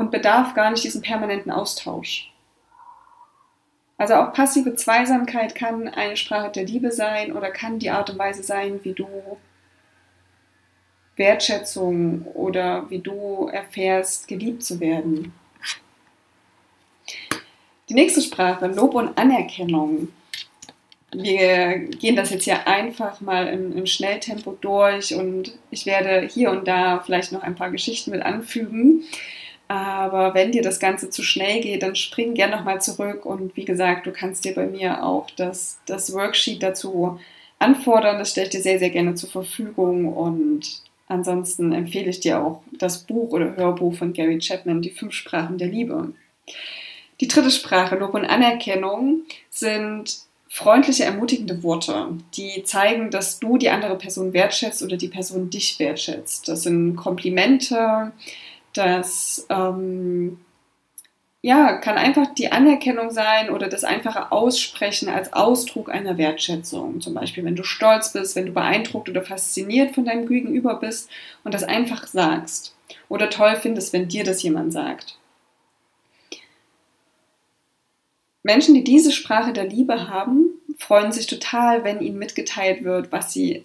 und 0.01 0.11
bedarf 0.11 0.55
gar 0.55 0.71
nicht 0.71 0.83
diesen 0.83 1.03
permanenten 1.03 1.53
Austausch. 1.53 2.33
Also 3.99 4.15
auch 4.15 4.33
passive 4.33 4.75
Zweisamkeit 4.75 5.55
kann 5.55 5.89
eine 5.89 6.17
Sprache 6.17 6.51
der 6.51 6.65
Liebe 6.65 6.91
sein 6.91 7.37
oder 7.37 7.51
kann 7.51 7.79
die 7.79 7.91
Art 7.91 8.09
und 8.09 8.19
Weise 8.19 8.43
sein, 8.43 8.81
wie 8.83 8.95
du 8.95 9.07
Wertschätzung 11.17 12.23
oder 12.33 12.89
wie 12.89 13.01
du 13.01 13.51
erfährst, 13.53 14.27
geliebt 14.27 14.65
zu 14.65 14.81
werden. 14.81 15.35
Die 17.91 17.95
nächste 17.95 18.23
Sprache, 18.23 18.69
Lob 18.69 18.95
und 18.95 19.19
Anerkennung. 19.19 20.09
Wir 21.13 21.77
gehen 21.77 22.17
das 22.17 22.31
jetzt 22.31 22.45
hier 22.45 22.67
einfach 22.67 23.21
mal 23.21 23.49
im, 23.49 23.77
im, 23.77 23.85
Schnelltempo 23.85 24.57
durch 24.63 25.15
und 25.15 25.59
ich 25.71 25.85
werde 25.85 26.27
hier 26.27 26.53
und 26.53 26.67
da 26.67 27.01
vielleicht 27.05 27.33
noch 27.33 27.43
ein 27.43 27.55
paar 27.55 27.71
Geschichten 27.71 28.13
mit 28.13 28.23
anfügen. 28.23 29.05
Aber 29.71 30.35
wenn 30.35 30.51
dir 30.51 30.63
das 30.63 30.81
Ganze 30.81 31.11
zu 31.11 31.23
schnell 31.23 31.61
geht, 31.61 31.85
dann 31.85 31.95
spring 31.95 32.35
gerne 32.35 32.57
nochmal 32.57 32.81
zurück. 32.81 33.25
Und 33.25 33.57
wie 33.57 33.65
gesagt, 33.65 34.05
du 34.05 34.11
kannst 34.11 34.45
dir 34.45 34.53
bei 34.53 34.67
mir 34.67 35.05
auch 35.05 35.31
das, 35.37 35.79
das 35.87 36.13
Worksheet 36.13 36.61
dazu 36.61 37.21
anfordern. 37.61 38.19
Das 38.19 38.33
stelle 38.33 38.47
ich 38.47 38.51
dir 38.51 38.63
sehr, 38.63 38.81
sehr 38.81 38.91
gerne 38.91 39.15
zur 39.15 39.31
Verfügung. 39.31 40.13
Und 40.13 40.83
ansonsten 41.07 41.71
empfehle 41.71 42.11
ich 42.11 42.19
dir 42.19 42.43
auch 42.43 42.63
das 42.73 43.05
Buch 43.05 43.31
oder 43.31 43.55
Hörbuch 43.55 43.95
von 43.95 44.13
Gary 44.13 44.41
Chapman, 44.41 44.83
Die 44.83 44.91
fünf 44.91 45.13
Sprachen 45.13 45.57
der 45.57 45.69
Liebe. 45.69 46.15
Die 47.21 47.29
dritte 47.29 47.53
Sprache, 47.53 47.95
Lob 47.95 48.15
und 48.15 48.25
Anerkennung, 48.25 49.21
sind 49.51 50.19
freundliche, 50.49 51.05
ermutigende 51.05 51.63
Worte, 51.63 52.09
die 52.35 52.65
zeigen, 52.65 53.13
dass 53.13 53.39
du 53.39 53.57
die 53.57 53.71
andere 53.71 53.97
Person 53.97 54.33
wertschätzt 54.33 54.83
oder 54.83 54.97
die 54.97 55.07
Person 55.07 55.49
dich 55.49 55.79
wertschätzt. 55.79 56.49
Das 56.49 56.65
sind 56.65 56.97
Komplimente, 56.97 58.11
dass 58.73 59.47
ähm, 59.51 60.39
ja, 61.43 61.79
kann 61.79 61.97
einfach 61.97 62.35
die 62.35 62.53
Anerkennung 62.53 63.11
sein 63.11 63.49
oder 63.51 63.69
das 63.69 63.83
einfache 63.85 64.31
Aussprechen 64.31 65.09
als 65.09 65.33
Ausdruck 65.33 65.91
einer 65.91 66.19
Wertschätzung. 66.19 67.01
Zum 67.01 67.15
Beispiel, 67.15 67.45
wenn 67.45 67.57
du 67.57 67.63
stolz 67.63 68.13
bist, 68.13 68.37
wenn 68.37 68.47
du 68.47 68.53
beeindruckt 68.53 69.09
oder 69.09 69.23
fasziniert 69.23 69.95
von 69.95 70.05
deinem 70.05 70.29
Gegenüber 70.29 70.75
bist 70.75 71.09
und 71.43 71.55
das 71.55 71.65
einfach 71.65 72.07
sagst. 72.07 72.77
Oder 73.09 73.31
toll 73.31 73.57
findest, 73.57 73.93
wenn 73.93 74.09
dir 74.09 74.25
das 74.25 74.43
jemand 74.43 74.73
sagt. 74.73 75.17
Menschen, 78.43 78.75
die 78.75 78.85
diese 78.85 79.13
Sprache 79.13 79.53
der 79.53 79.65
Liebe 79.65 80.09
haben, 80.09 80.47
freuen 80.79 81.13
sich 81.13 81.27
total, 81.27 81.85
wenn 81.85 82.01
ihnen 82.01 82.19
mitgeteilt 82.19 82.85
wird, 82.85 83.13
was 83.13 83.33
sie, 83.33 83.65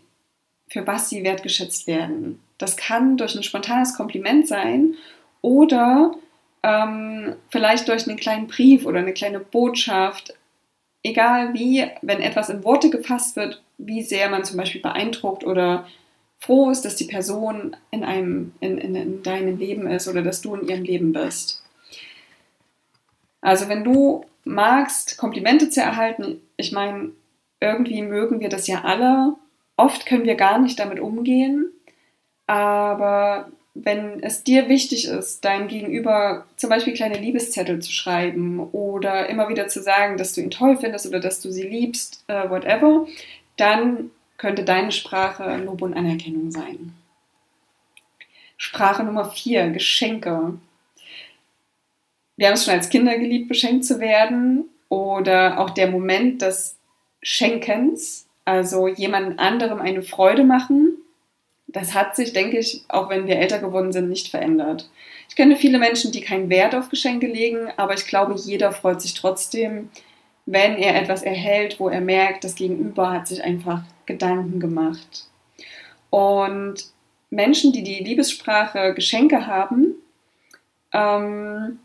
für 0.70 0.86
was 0.88 1.10
sie 1.10 1.24
wertgeschätzt 1.24 1.88
werden. 1.88 2.40
Das 2.58 2.78
kann 2.78 3.18
durch 3.18 3.36
ein 3.36 3.44
spontanes 3.44 3.96
Kompliment 3.96 4.48
sein 4.48 4.96
oder 5.42 6.16
ähm, 6.64 7.36
vielleicht 7.50 7.88
durch 7.88 8.08
einen 8.08 8.18
kleinen 8.18 8.48
Brief 8.48 8.86
oder 8.86 9.00
eine 9.00 9.14
kleine 9.14 9.40
Botschaft, 9.40 10.34
egal 11.04 11.54
wie, 11.54 11.86
wenn 12.02 12.22
etwas 12.22 12.50
in 12.50 12.64
Worte 12.64 12.90
gefasst 12.90 13.36
wird, 13.36 13.62
wie 13.78 14.02
sehr 14.02 14.30
man 14.30 14.44
zum 14.44 14.58
Beispiel 14.58 14.82
beeindruckt 14.82 15.44
oder 15.44 15.86
froh 16.40 16.70
ist, 16.70 16.86
dass 16.86 16.96
die 16.96 17.06
Person 17.06 17.76
in, 17.92 18.04
einem, 18.04 18.54
in, 18.60 18.78
in, 18.78 18.96
in 18.96 19.24
deinem 19.24 19.58
Leben 19.58 19.88
ist 19.88 20.08
oder 20.08 20.22
dass 20.22 20.42
du 20.42 20.56
in 20.56 20.68
ihrem 20.68 20.84
Leben 20.84 21.14
bist. 21.14 21.64
Also 23.42 23.70
wenn 23.70 23.84
du 23.84 24.26
magst, 24.44 25.18
Komplimente 25.18 25.70
zu 25.70 25.82
erhalten, 25.82 26.42
ich 26.58 26.72
meine, 26.72 27.12
irgendwie 27.60 28.02
mögen 28.02 28.40
wir 28.40 28.50
das 28.50 28.68
ja 28.68 28.84
alle. 28.84 29.36
Oft 29.78 30.06
können 30.06 30.26
wir 30.26 30.36
gar 30.36 30.58
nicht 30.58 30.80
damit 30.80 31.00
umgehen, 31.00 31.72
aber 32.48 33.50
wenn 33.76 34.24
es 34.24 34.44
dir 34.44 34.70
wichtig 34.70 35.06
ist, 35.06 35.44
deinem 35.44 35.68
Gegenüber 35.68 36.46
zum 36.56 36.70
Beispiel 36.70 36.94
kleine 36.94 37.18
Liebeszettel 37.18 37.82
zu 37.82 37.92
schreiben 37.92 38.60
oder 38.72 39.28
immer 39.28 39.50
wieder 39.50 39.68
zu 39.68 39.82
sagen, 39.82 40.18
dass 40.18 40.34
du 40.34 40.42
ihn 40.42 40.50
toll 40.50 40.78
findest 40.78 41.06
oder 41.06 41.20
dass 41.20 41.42
du 41.42 41.52
sie 41.52 41.68
liebst, 41.68 42.24
äh, 42.28 42.50
whatever, 42.50 43.06
dann 43.58 44.12
könnte 44.38 44.64
deine 44.64 44.94
Sprache 44.94 45.58
Lob 45.58 45.82
und 45.82 45.94
Anerkennung 45.94 46.52
sein. 46.52 46.94
Sprache 48.58 49.04
Nummer 49.04 49.26
vier, 49.26 49.70
Geschenke. 49.70 50.54
Wir 52.38 52.48
haben 52.48 52.54
es 52.54 52.64
schon 52.64 52.74
als 52.74 52.90
Kinder 52.90 53.18
geliebt, 53.18 53.50
beschenkt 53.50 53.84
zu 53.84 54.00
werden 54.00 54.66
oder 54.88 55.60
auch 55.60 55.72
der 55.72 55.92
Moment 55.92 56.42
des 56.42 56.78
Schenkens, 57.22 58.26
also 58.46 58.88
jemand 58.88 59.38
anderem 59.40 59.82
eine 59.82 60.02
Freude 60.02 60.46
machen 60.46 60.98
das 61.68 61.94
hat 61.94 62.16
sich, 62.16 62.34
denke 62.34 62.60
ich, 62.60 62.86
auch 62.88 63.10
wenn 63.10 63.28
wir 63.28 63.38
älter 63.38 63.60
geworden 63.60 63.92
sind, 63.92 64.10
nicht 64.10 64.30
verändert. 64.30 64.90
Ich 65.30 65.36
kenne 65.36 65.56
viele 65.56 65.80
Menschen, 65.80 66.12
die 66.12 66.22
keinen 66.22 66.50
Wert 66.50 66.76
auf 66.76 66.90
Geschenke 66.90 67.28
legen, 67.28 67.70
aber 67.78 67.94
ich 67.94 68.06
glaube, 68.06 68.36
jeder 68.36 68.72
freut 68.72 69.02
sich 69.02 69.14
trotzdem, 69.14 69.90
wenn 70.46 70.78
er 70.78 71.02
etwas 71.02 71.24
erhält, 71.24 71.80
wo 71.80 71.90
er 71.90 72.02
merkt, 72.02 72.44
das 72.44 72.56
Gegenüber 72.56 73.12
hat 73.12 73.28
sich 73.28 73.44
einfach 73.44 73.82
Gedanken 74.06 74.60
gemacht. 74.60 75.28
Und 76.12 76.86
Menschen, 77.32 77.74
die 77.74 77.84
die 77.84 78.04
Liebessprache 78.04 78.94
Geschenke 78.94 79.48
haben, 79.48 79.96
ähm, 80.94 81.80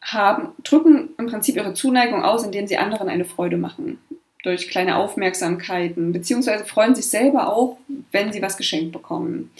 haben, 0.00 0.54
drücken 0.64 1.10
im 1.18 1.26
Prinzip 1.26 1.56
ihre 1.56 1.74
Zuneigung 1.74 2.24
aus, 2.24 2.42
indem 2.42 2.66
sie 2.66 2.78
anderen 2.78 3.10
eine 3.10 3.26
Freude 3.26 3.58
machen 3.58 3.98
durch 4.42 4.68
kleine 4.68 4.96
Aufmerksamkeiten, 4.96 6.12
beziehungsweise 6.12 6.64
freuen 6.64 6.94
sich 6.94 7.10
selber 7.10 7.52
auch, 7.52 7.78
wenn 8.12 8.32
sie 8.32 8.42
was 8.42 8.56
geschenkt 8.56 8.92
bekommen. 8.92 9.50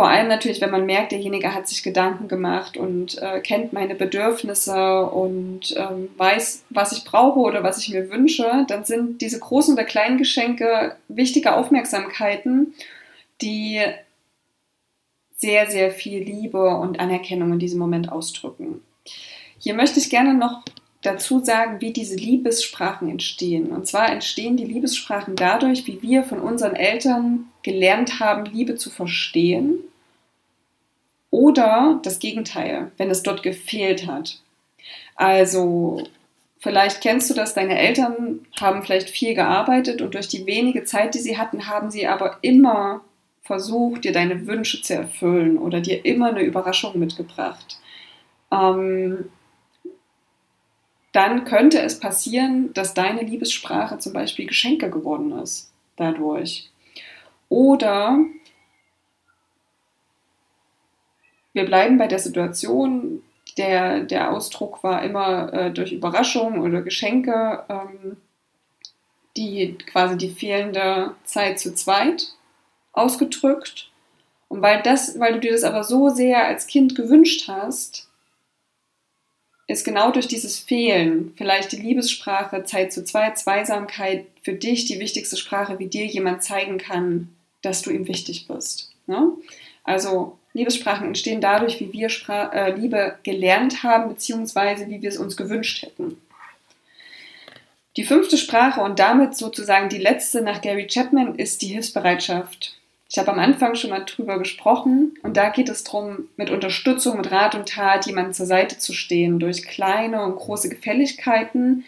Vor 0.00 0.08
allem 0.08 0.28
natürlich, 0.28 0.62
wenn 0.62 0.70
man 0.70 0.86
merkt, 0.86 1.12
derjenige 1.12 1.52
hat 1.52 1.68
sich 1.68 1.82
Gedanken 1.82 2.26
gemacht 2.26 2.78
und 2.78 3.20
äh, 3.20 3.40
kennt 3.40 3.74
meine 3.74 3.94
Bedürfnisse 3.94 5.04
und 5.04 5.74
ähm, 5.76 6.08
weiß, 6.16 6.64
was 6.70 6.92
ich 6.92 7.04
brauche 7.04 7.40
oder 7.40 7.62
was 7.62 7.78
ich 7.78 7.90
mir 7.90 8.08
wünsche, 8.08 8.64
dann 8.68 8.84
sind 8.84 9.20
diese 9.20 9.40
großen 9.40 9.74
oder 9.74 9.84
kleinen 9.84 10.16
Geschenke 10.16 10.96
wichtige 11.08 11.54
Aufmerksamkeiten, 11.54 12.72
die 13.42 13.82
sehr, 15.36 15.70
sehr 15.70 15.90
viel 15.90 16.22
Liebe 16.22 16.76
und 16.76 16.98
Anerkennung 16.98 17.52
in 17.52 17.58
diesem 17.58 17.78
Moment 17.78 18.10
ausdrücken. 18.10 18.82
Hier 19.58 19.74
möchte 19.74 19.98
ich 19.98 20.08
gerne 20.08 20.32
noch 20.32 20.62
dazu 21.02 21.42
sagen, 21.42 21.80
wie 21.80 21.92
diese 21.92 22.16
Liebessprachen 22.16 23.08
entstehen. 23.08 23.68
Und 23.68 23.86
zwar 23.86 24.10
entstehen 24.10 24.56
die 24.56 24.64
Liebessprachen 24.64 25.34
dadurch, 25.36 25.86
wie 25.86 26.02
wir 26.02 26.24
von 26.24 26.40
unseren 26.40 26.76
Eltern 26.76 27.46
gelernt 27.62 28.20
haben, 28.20 28.44
Liebe 28.44 28.76
zu 28.76 28.90
verstehen. 28.90 29.78
Oder 31.30 32.00
das 32.02 32.18
Gegenteil, 32.18 32.90
wenn 32.96 33.10
es 33.10 33.22
dort 33.22 33.42
gefehlt 33.42 34.06
hat. 34.06 34.40
Also 35.14 36.02
vielleicht 36.58 37.00
kennst 37.00 37.30
du 37.30 37.34
das, 37.34 37.54
deine 37.54 37.78
Eltern 37.78 38.46
haben 38.60 38.82
vielleicht 38.82 39.08
viel 39.08 39.34
gearbeitet 39.34 40.02
und 40.02 40.14
durch 40.14 40.28
die 40.28 40.46
wenige 40.46 40.84
Zeit, 40.84 41.14
die 41.14 41.20
sie 41.20 41.38
hatten, 41.38 41.66
haben 41.66 41.90
sie 41.90 42.06
aber 42.06 42.38
immer 42.42 43.02
versucht, 43.42 44.04
dir 44.04 44.12
deine 44.12 44.46
Wünsche 44.46 44.82
zu 44.82 44.94
erfüllen 44.94 45.56
oder 45.56 45.80
dir 45.80 46.04
immer 46.04 46.28
eine 46.28 46.42
Überraschung 46.42 46.98
mitgebracht. 46.98 47.78
Ähm, 48.52 49.30
dann 51.12 51.44
könnte 51.44 51.80
es 51.80 51.98
passieren, 51.98 52.72
dass 52.72 52.94
deine 52.94 53.22
Liebessprache 53.22 53.98
zum 53.98 54.12
Beispiel 54.12 54.46
Geschenke 54.46 54.90
geworden 54.90 55.32
ist 55.32 55.72
dadurch. 55.96 56.70
Oder 57.48 58.18
wir 61.52 61.64
bleiben 61.64 61.98
bei 61.98 62.06
der 62.06 62.20
Situation, 62.20 63.22
der, 63.58 64.00
der 64.04 64.30
Ausdruck 64.30 64.84
war 64.84 65.02
immer 65.02 65.52
äh, 65.52 65.70
durch 65.72 65.92
Überraschung 65.92 66.60
oder 66.60 66.82
Geschenke, 66.82 67.64
ähm, 67.68 68.16
die 69.36 69.76
quasi 69.78 70.16
die 70.16 70.30
fehlende 70.30 71.14
Zeit 71.24 71.58
zu 71.58 71.74
zweit 71.74 72.28
ausgedrückt. 72.92 73.90
Und 74.48 74.62
weil, 74.62 74.82
das, 74.82 75.18
weil 75.18 75.34
du 75.34 75.40
dir 75.40 75.52
das 75.52 75.64
aber 75.64 75.84
so 75.84 76.08
sehr 76.08 76.46
als 76.46 76.66
Kind 76.66 76.94
gewünscht 76.94 77.48
hast, 77.48 78.09
ist 79.70 79.84
genau 79.84 80.10
durch 80.10 80.26
dieses 80.26 80.58
Fehlen, 80.58 81.32
vielleicht 81.36 81.72
die 81.72 81.76
Liebessprache, 81.76 82.64
Zeit 82.64 82.92
zu 82.92 83.04
zweit, 83.04 83.38
Zweisamkeit 83.38 84.26
für 84.42 84.54
dich 84.54 84.86
die 84.86 84.98
wichtigste 84.98 85.36
Sprache, 85.36 85.78
wie 85.78 85.86
dir 85.86 86.06
jemand 86.06 86.42
zeigen 86.42 86.78
kann, 86.78 87.28
dass 87.62 87.82
du 87.82 87.90
ihm 87.90 88.08
wichtig 88.08 88.48
bist. 88.48 88.90
Ne? 89.06 89.32
Also 89.84 90.38
Liebessprachen 90.54 91.06
entstehen 91.06 91.40
dadurch, 91.40 91.78
wie 91.78 91.92
wir 91.92 92.08
Spra 92.08 92.52
äh, 92.52 92.74
Liebe 92.74 93.18
gelernt 93.22 93.82
haben, 93.82 94.08
beziehungsweise 94.08 94.88
wie 94.88 95.02
wir 95.02 95.08
es 95.08 95.18
uns 95.18 95.36
gewünscht 95.36 95.82
hätten. 95.82 96.20
Die 97.96 98.04
fünfte 98.04 98.38
Sprache 98.38 98.80
und 98.80 98.98
damit 98.98 99.36
sozusagen 99.36 99.88
die 99.88 99.98
letzte 99.98 100.42
nach 100.42 100.62
Gary 100.62 100.86
Chapman 100.86 101.34
ist 101.34 101.62
die 101.62 101.68
Hilfsbereitschaft. 101.68 102.79
Ich 103.12 103.18
habe 103.18 103.32
am 103.32 103.40
Anfang 103.40 103.74
schon 103.74 103.90
mal 103.90 104.04
drüber 104.04 104.38
gesprochen 104.38 105.18
und 105.24 105.36
da 105.36 105.48
geht 105.48 105.68
es 105.68 105.82
darum, 105.82 106.28
mit 106.36 106.48
Unterstützung, 106.48 107.16
mit 107.16 107.32
Rat 107.32 107.56
und 107.56 107.68
Tat 107.68 108.06
jemandem 108.06 108.34
zur 108.34 108.46
Seite 108.46 108.78
zu 108.78 108.92
stehen, 108.92 109.40
durch 109.40 109.66
kleine 109.66 110.22
und 110.22 110.36
große 110.36 110.68
Gefälligkeiten, 110.68 111.84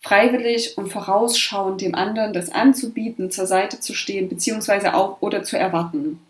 freiwillig 0.00 0.78
und 0.78 0.92
vorausschauend 0.92 1.80
dem 1.80 1.96
anderen 1.96 2.32
das 2.32 2.52
anzubieten, 2.52 3.32
zur 3.32 3.48
Seite 3.48 3.80
zu 3.80 3.94
stehen, 3.94 4.28
beziehungsweise 4.28 4.94
auch 4.94 5.20
oder 5.20 5.42
zu 5.42 5.58
erwarten. 5.58 6.20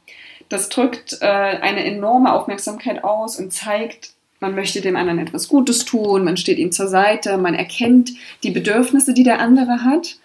Das 0.49 0.71
drückt 0.71 1.19
äh, 1.21 1.27
eine 1.27 1.85
enorme 1.85 2.33
Aufmerksamkeit 2.33 3.05
aus 3.05 3.39
und 3.39 3.53
zeigt, 3.53 4.15
man 4.41 4.55
möchte 4.55 4.81
dem 4.81 4.97
anderen 4.97 5.19
etwas 5.19 5.49
Gutes 5.49 5.85
tun, 5.85 6.25
man 6.25 6.39
steht 6.39 6.59
ihm 6.59 6.73
zur 6.73 6.89
Seite, 6.89 7.37
man 7.37 7.55
erkennt 7.55 8.13
die 8.43 8.53
Bedürfnisse, 8.53 9.13
die 9.13 9.23
der 9.23 9.41
andere 9.41 9.85
hat 9.85 10.17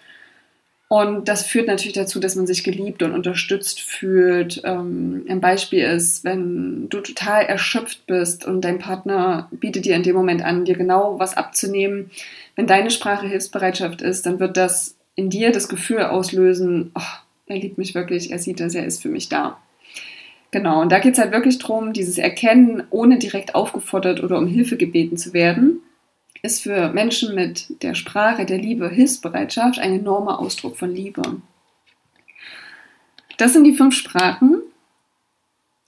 und 0.92 1.28
das 1.28 1.46
führt 1.46 1.68
natürlich 1.68 1.92
dazu, 1.92 2.18
dass 2.18 2.34
man 2.34 2.48
sich 2.48 2.64
geliebt 2.64 3.04
und 3.04 3.12
unterstützt 3.12 3.80
fühlt. 3.80 4.60
Ähm, 4.64 5.24
ein 5.28 5.40
Beispiel 5.40 5.84
ist, 5.84 6.24
wenn 6.24 6.88
du 6.88 6.98
total 7.00 7.44
erschöpft 7.44 8.08
bist 8.08 8.44
und 8.44 8.62
dein 8.62 8.80
Partner 8.80 9.48
bietet 9.52 9.84
dir 9.84 9.94
in 9.94 10.02
dem 10.02 10.16
Moment 10.16 10.44
an, 10.44 10.64
dir 10.64 10.76
genau 10.76 11.20
was 11.20 11.36
abzunehmen. 11.36 12.10
Wenn 12.56 12.66
deine 12.66 12.90
Sprache 12.90 13.28
Hilfsbereitschaft 13.28 14.02
ist, 14.02 14.26
dann 14.26 14.40
wird 14.40 14.56
das 14.56 14.96
in 15.14 15.30
dir 15.30 15.52
das 15.52 15.68
Gefühl 15.68 16.02
auslösen, 16.02 16.90
oh, 16.98 17.18
er 17.46 17.56
liebt 17.56 17.78
mich 17.78 17.94
wirklich, 17.94 18.32
er 18.32 18.40
sieht 18.40 18.58
das, 18.58 18.74
er 18.74 18.84
ist 18.84 19.00
für 19.00 19.10
mich 19.10 19.28
da. 19.28 19.58
Genau, 20.50 20.82
und 20.82 20.90
da 20.90 20.98
geht 20.98 21.12
es 21.12 21.20
halt 21.20 21.30
wirklich 21.30 21.60
darum, 21.60 21.92
dieses 21.92 22.18
Erkennen, 22.18 22.82
ohne 22.90 23.20
direkt 23.20 23.54
aufgefordert 23.54 24.24
oder 24.24 24.38
um 24.38 24.48
Hilfe 24.48 24.76
gebeten 24.76 25.16
zu 25.16 25.34
werden 25.34 25.82
ist 26.42 26.62
für 26.62 26.90
Menschen 26.90 27.34
mit 27.34 27.82
der 27.82 27.94
Sprache 27.94 28.46
der 28.46 28.58
Liebe 28.58 28.88
Hilfsbereitschaft 28.88 29.78
ein 29.78 29.98
enormer 29.98 30.38
Ausdruck 30.38 30.76
von 30.76 30.94
Liebe. 30.94 31.22
Das 33.36 33.52
sind 33.52 33.64
die 33.64 33.74
fünf 33.74 33.94
Sprachen. 33.94 34.62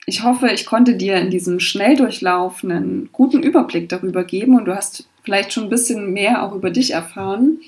Ich 0.06 0.24
hoffe, 0.24 0.48
ich 0.48 0.66
konnte 0.66 0.96
dir 0.96 1.16
in 1.16 1.30
diesem 1.30 1.60
Schnelldurchlauf 1.60 2.64
einen 2.64 3.10
guten 3.12 3.42
Überblick 3.42 3.88
darüber 3.88 4.24
geben 4.24 4.56
und 4.56 4.64
du 4.64 4.74
hast 4.74 5.06
vielleicht 5.22 5.52
schon 5.52 5.64
ein 5.64 5.70
bisschen 5.70 6.12
mehr 6.12 6.42
auch 6.42 6.54
über 6.54 6.70
dich 6.70 6.92
erfahren. 6.92 7.60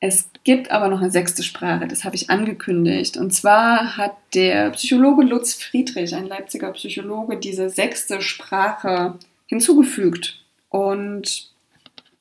Es 0.00 0.28
gibt 0.44 0.70
aber 0.70 0.88
noch 0.88 1.00
eine 1.00 1.10
sechste 1.10 1.42
Sprache, 1.42 1.88
das 1.88 2.04
habe 2.04 2.14
ich 2.14 2.28
angekündigt. 2.28 3.16
Und 3.16 3.32
zwar 3.32 3.96
hat 3.96 4.12
der 4.34 4.70
Psychologe 4.70 5.24
Lutz 5.24 5.54
Friedrich, 5.54 6.14
ein 6.14 6.26
Leipziger 6.26 6.70
Psychologe, 6.72 7.38
diese 7.38 7.70
sechste 7.70 8.20
Sprache 8.20 9.18
hinzugefügt. 9.46 10.44
Und 10.68 11.53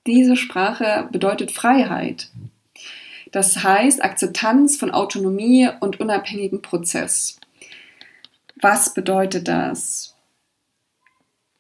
diese 0.06 0.36
Sprache 0.36 1.08
bedeutet 1.12 1.52
Freiheit. 1.52 2.30
Das 3.32 3.63
heißt 3.63 4.04
Akzeptanz 4.04 4.78
von 4.78 4.92
Autonomie 4.92 5.70
und 5.80 6.00
unabhängigen 6.00 6.62
Prozess. 6.62 7.39
Was 8.62 8.94
bedeutet 8.94 9.48
das? 9.48 10.16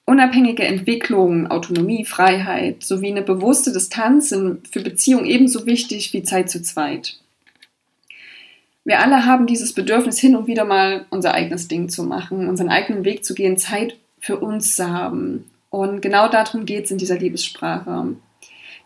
Unabhängige 0.05 0.63
Entwicklung, 0.63 1.47
Autonomie, 1.49 2.05
Freiheit 2.05 2.83
sowie 2.83 3.07
eine 3.07 3.21
bewusste 3.21 3.71
Distanz 3.71 4.29
sind 4.29 4.67
für 4.67 4.81
Beziehungen 4.81 5.25
ebenso 5.25 5.65
wichtig 5.65 6.13
wie 6.13 6.23
Zeit 6.23 6.49
zu 6.49 6.61
zweit. 6.61 7.17
Wir 8.83 8.99
alle 8.99 9.25
haben 9.25 9.47
dieses 9.47 9.73
Bedürfnis, 9.73 10.19
hin 10.19 10.35
und 10.35 10.47
wieder 10.47 10.65
mal 10.65 11.05
unser 11.09 11.33
eigenes 11.33 11.69
Ding 11.69 11.87
zu 11.87 12.03
machen, 12.03 12.49
unseren 12.49 12.69
eigenen 12.69 13.05
Weg 13.05 13.23
zu 13.23 13.33
gehen, 13.33 13.57
Zeit 13.57 13.97
für 14.19 14.37
uns 14.37 14.75
zu 14.75 14.89
haben. 14.89 15.49
Und 15.69 16.01
genau 16.01 16.27
darum 16.27 16.65
geht 16.65 16.85
es 16.85 16.91
in 16.91 16.97
dieser 16.97 17.17
Liebessprache. 17.17 18.15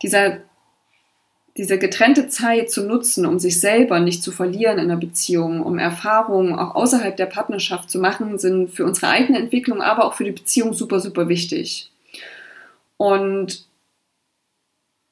Dieser 0.02 0.40
diese 1.58 1.80
getrennte 1.80 2.28
Zeit 2.28 2.70
zu 2.70 2.86
nutzen, 2.86 3.26
um 3.26 3.40
sich 3.40 3.60
selber 3.60 4.00
nicht 4.00 4.22
zu 4.22 4.32
verlieren 4.32 4.78
in 4.78 4.92
einer 4.92 5.00
Beziehung, 5.00 5.64
um 5.64 5.80
Erfahrungen 5.80 6.54
auch 6.54 6.76
außerhalb 6.76 7.18
der 7.18 7.26
Partnerschaft 7.26 7.90
zu 7.90 8.00
machen, 8.00 8.38
sind 8.38 8.70
für 8.70 8.86
unsere 8.86 9.08
eigene 9.08 9.40
Entwicklung, 9.40 9.82
aber 9.82 10.06
auch 10.06 10.14
für 10.14 10.24
die 10.24 10.32
Beziehung 10.32 10.74
super, 10.74 11.00
super 11.00 11.30
wichtig. 11.30 11.92
Und 12.98 13.66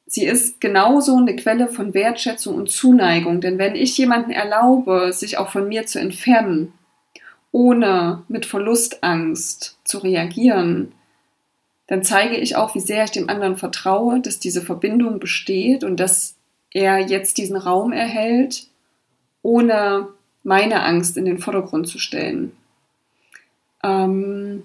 sie 0.06 0.26
ist 0.26 0.62
genauso 0.62 1.18
eine 1.18 1.36
Quelle 1.36 1.68
von 1.68 1.96
Wertschätzung 1.96 2.56
und 2.56 2.70
Zuneigung, 2.70 3.42
denn 3.42 3.58
wenn 3.58 3.76
ich 3.76 3.98
jemanden 3.98 4.32
erlaube, 4.32 5.14
sich 5.14 5.40
auch 5.40 5.50
von 5.50 5.68
mir 5.68 5.88
zu 5.88 6.00
entfernen, 6.00 6.74
ohne 7.52 8.24
mit 8.28 8.46
Verlustangst 8.46 9.80
zu 9.84 9.98
reagieren, 9.98 10.92
dann 11.88 12.04
zeige 12.04 12.36
ich 12.36 12.56
auch, 12.56 12.76
wie 12.76 12.80
sehr 12.80 13.04
ich 13.04 13.12
dem 13.12 13.30
anderen 13.30 13.58
vertraue, 13.58 14.20
dass 14.20 14.40
diese 14.40 14.62
Verbindung 14.62 15.20
besteht 15.20 15.84
und 15.84 16.00
dass 16.00 16.36
er 16.72 17.00
jetzt 17.00 17.38
diesen 17.38 17.56
Raum 17.56 17.92
erhält, 17.94 18.68
ohne 19.42 20.08
meine 20.44 20.84
Angst 20.84 21.18
in 21.18 21.26
den 21.26 21.40
Vordergrund 21.40 21.88
zu 21.88 22.00
stellen. 22.00 22.52
Ähm 23.84 24.64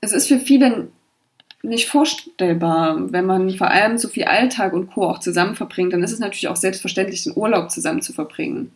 es 0.00 0.12
ist 0.12 0.28
für 0.28 0.38
viele 0.38 0.88
nicht 1.62 1.88
vorstellbar, 1.88 3.12
wenn 3.12 3.26
man 3.26 3.50
vor 3.50 3.70
allem 3.70 3.98
so 3.98 4.08
viel 4.08 4.24
Alltag 4.24 4.72
und 4.72 4.92
Co. 4.92 5.08
auch 5.08 5.18
zusammen 5.18 5.56
verbringt, 5.56 5.92
dann 5.92 6.02
ist 6.02 6.12
es 6.12 6.20
natürlich 6.20 6.48
auch 6.48 6.56
selbstverständlich, 6.56 7.24
den 7.24 7.36
Urlaub 7.36 7.70
zusammen 7.70 8.02
zu 8.02 8.12
verbringen. 8.12 8.72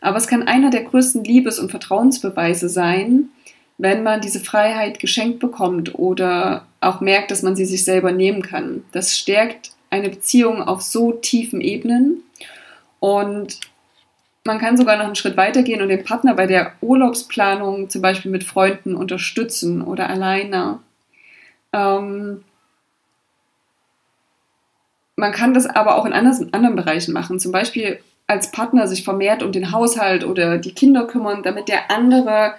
Aber 0.00 0.16
es 0.16 0.26
kann 0.26 0.42
einer 0.42 0.70
der 0.70 0.82
größten 0.82 1.22
Liebes- 1.22 1.60
und 1.60 1.70
Vertrauensbeweise 1.70 2.68
sein, 2.68 3.28
wenn 3.82 4.04
man 4.04 4.20
diese 4.20 4.38
Freiheit 4.38 5.00
geschenkt 5.00 5.40
bekommt 5.40 5.98
oder 5.98 6.66
auch 6.80 7.00
merkt, 7.00 7.32
dass 7.32 7.42
man 7.42 7.56
sie 7.56 7.64
sich 7.64 7.84
selber 7.84 8.12
nehmen 8.12 8.40
kann. 8.40 8.84
Das 8.92 9.18
stärkt 9.18 9.72
eine 9.90 10.08
Beziehung 10.08 10.62
auf 10.62 10.82
so 10.82 11.10
tiefen 11.10 11.60
Ebenen. 11.60 12.22
Und 13.00 13.58
man 14.44 14.60
kann 14.60 14.76
sogar 14.76 14.96
noch 14.96 15.06
einen 15.06 15.16
Schritt 15.16 15.36
weitergehen 15.36 15.82
und 15.82 15.88
den 15.88 16.04
Partner 16.04 16.34
bei 16.34 16.46
der 16.46 16.74
Urlaubsplanung 16.80 17.90
zum 17.90 18.02
Beispiel 18.02 18.30
mit 18.30 18.44
Freunden 18.44 18.94
unterstützen 18.94 19.82
oder 19.82 20.08
alleine. 20.08 20.78
Ähm, 21.72 22.44
man 25.16 25.32
kann 25.32 25.54
das 25.54 25.66
aber 25.66 25.96
auch 25.96 26.06
in 26.06 26.12
anderen, 26.12 26.54
anderen 26.54 26.76
Bereichen 26.76 27.12
machen. 27.12 27.40
Zum 27.40 27.50
Beispiel 27.50 27.98
als 28.28 28.52
Partner 28.52 28.86
sich 28.86 29.02
vermehrt 29.02 29.42
um 29.42 29.50
den 29.50 29.72
Haushalt 29.72 30.24
oder 30.24 30.58
die 30.58 30.72
Kinder 30.72 31.04
kümmern, 31.08 31.42
damit 31.42 31.66
der 31.66 31.90
andere 31.90 32.54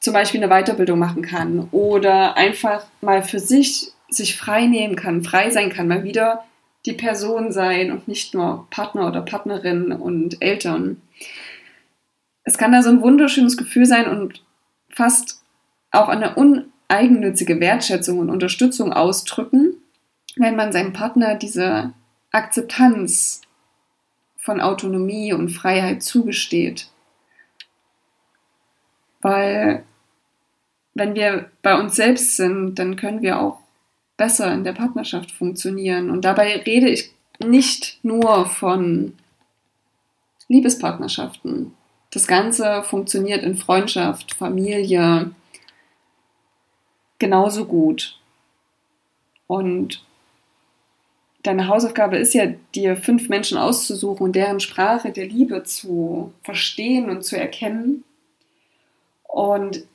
zum 0.00 0.14
Beispiel 0.14 0.42
eine 0.42 0.52
Weiterbildung 0.52 0.98
machen 0.98 1.22
kann 1.22 1.68
oder 1.70 2.36
einfach 2.36 2.84
mal 3.00 3.22
für 3.22 3.38
sich 3.38 3.92
sich 4.08 4.36
frei 4.36 4.66
nehmen 4.66 4.96
kann, 4.96 5.22
frei 5.22 5.50
sein 5.50 5.70
kann, 5.70 5.86
mal 5.86 6.02
wieder 6.02 6.44
die 6.86 6.94
Person 6.94 7.52
sein 7.52 7.92
und 7.92 8.08
nicht 8.08 8.34
nur 8.34 8.66
Partner 8.70 9.06
oder 9.06 9.20
Partnerin 9.20 9.92
und 9.92 10.42
Eltern. 10.42 11.00
Es 12.42 12.58
kann 12.58 12.72
da 12.72 12.82
so 12.82 12.88
ein 12.88 13.02
wunderschönes 13.02 13.56
Gefühl 13.56 13.86
sein 13.86 14.08
und 14.08 14.42
fast 14.88 15.42
auch 15.90 16.08
eine 16.08 16.34
uneigennützige 16.34 17.60
Wertschätzung 17.60 18.18
und 18.18 18.30
Unterstützung 18.30 18.92
ausdrücken, 18.92 19.74
wenn 20.36 20.56
man 20.56 20.72
seinem 20.72 20.92
Partner 20.92 21.34
diese 21.34 21.92
Akzeptanz 22.32 23.42
von 24.36 24.60
Autonomie 24.60 25.32
und 25.34 25.50
Freiheit 25.50 26.02
zugesteht. 26.02 26.88
Weil 29.20 29.84
wenn 30.94 31.14
wir 31.14 31.50
bei 31.62 31.78
uns 31.78 31.96
selbst 31.96 32.36
sind, 32.36 32.74
dann 32.76 32.96
können 32.96 33.22
wir 33.22 33.40
auch 33.40 33.58
besser 34.16 34.52
in 34.52 34.64
der 34.64 34.72
Partnerschaft 34.72 35.30
funktionieren. 35.30 36.10
Und 36.10 36.24
dabei 36.24 36.56
rede 36.56 36.88
ich 36.88 37.12
nicht 37.38 37.98
nur 38.02 38.46
von 38.46 39.14
Liebespartnerschaften. 40.48 41.74
Das 42.10 42.26
Ganze 42.26 42.82
funktioniert 42.82 43.42
in 43.44 43.54
Freundschaft, 43.54 44.34
Familie 44.34 45.30
genauso 47.18 47.66
gut. 47.66 48.18
Und 49.46 50.04
deine 51.42 51.68
Hausaufgabe 51.68 52.18
ist 52.18 52.34
ja, 52.34 52.46
dir 52.74 52.96
fünf 52.96 53.28
Menschen 53.28 53.58
auszusuchen 53.58 54.26
und 54.26 54.36
deren 54.36 54.60
Sprache 54.60 55.12
der 55.12 55.26
Liebe 55.26 55.62
zu 55.62 56.32
verstehen 56.42 57.08
und 57.08 57.24
zu 57.24 57.38
erkennen. 57.38 58.04
Und 59.22 59.86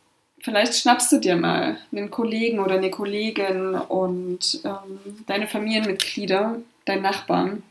vielleicht 0.45 0.75
schnappst 0.75 1.11
du 1.11 1.17
dir 1.17 1.35
mal 1.35 1.77
einen 1.91 2.11
Kollegen 2.11 2.59
oder 2.59 2.75
eine 2.75 2.91
Kollegin 2.91 3.73
und 3.73 4.61
ähm, 4.63 4.99
deine 5.25 5.47
Familienmitglieder, 5.47 6.61
deinen 6.85 7.01
Nachbarn 7.01 7.63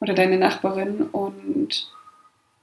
oder 0.00 0.12
deine 0.12 0.38
Nachbarin 0.38 1.02
und 1.02 1.88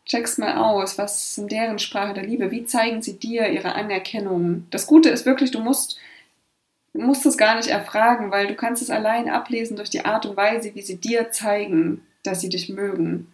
checkst 0.06 0.38
mal 0.38 0.58
aus, 0.58 0.98
was 0.98 1.30
ist 1.30 1.38
in 1.38 1.48
deren 1.48 1.80
Sprache 1.80 2.14
der 2.14 2.26
Liebe, 2.26 2.52
wie 2.52 2.66
zeigen 2.66 3.02
sie 3.02 3.18
dir 3.18 3.48
ihre 3.48 3.74
Anerkennung. 3.74 4.68
Das 4.70 4.86
Gute 4.86 5.10
ist 5.10 5.26
wirklich, 5.26 5.52
du 5.52 5.62
musst, 5.62 5.98
du 6.94 7.02
musst 7.02 7.26
es 7.26 7.38
gar 7.38 7.56
nicht 7.56 7.70
erfragen, 7.70 8.32
weil 8.32 8.48
du 8.48 8.56
kannst 8.56 8.82
es 8.82 8.90
allein 8.90 9.30
ablesen 9.30 9.78
durch 9.78 9.90
die 9.90 10.04
Art 10.04 10.26
und 10.26 10.36
Weise, 10.36 10.76
wie 10.76 10.82
sie 10.82 10.98
dir 10.98 11.32
zeigen, 11.32 12.06
dass 12.24 12.42
sie 12.42 12.50
dich 12.50 12.68
mögen. 12.68 13.32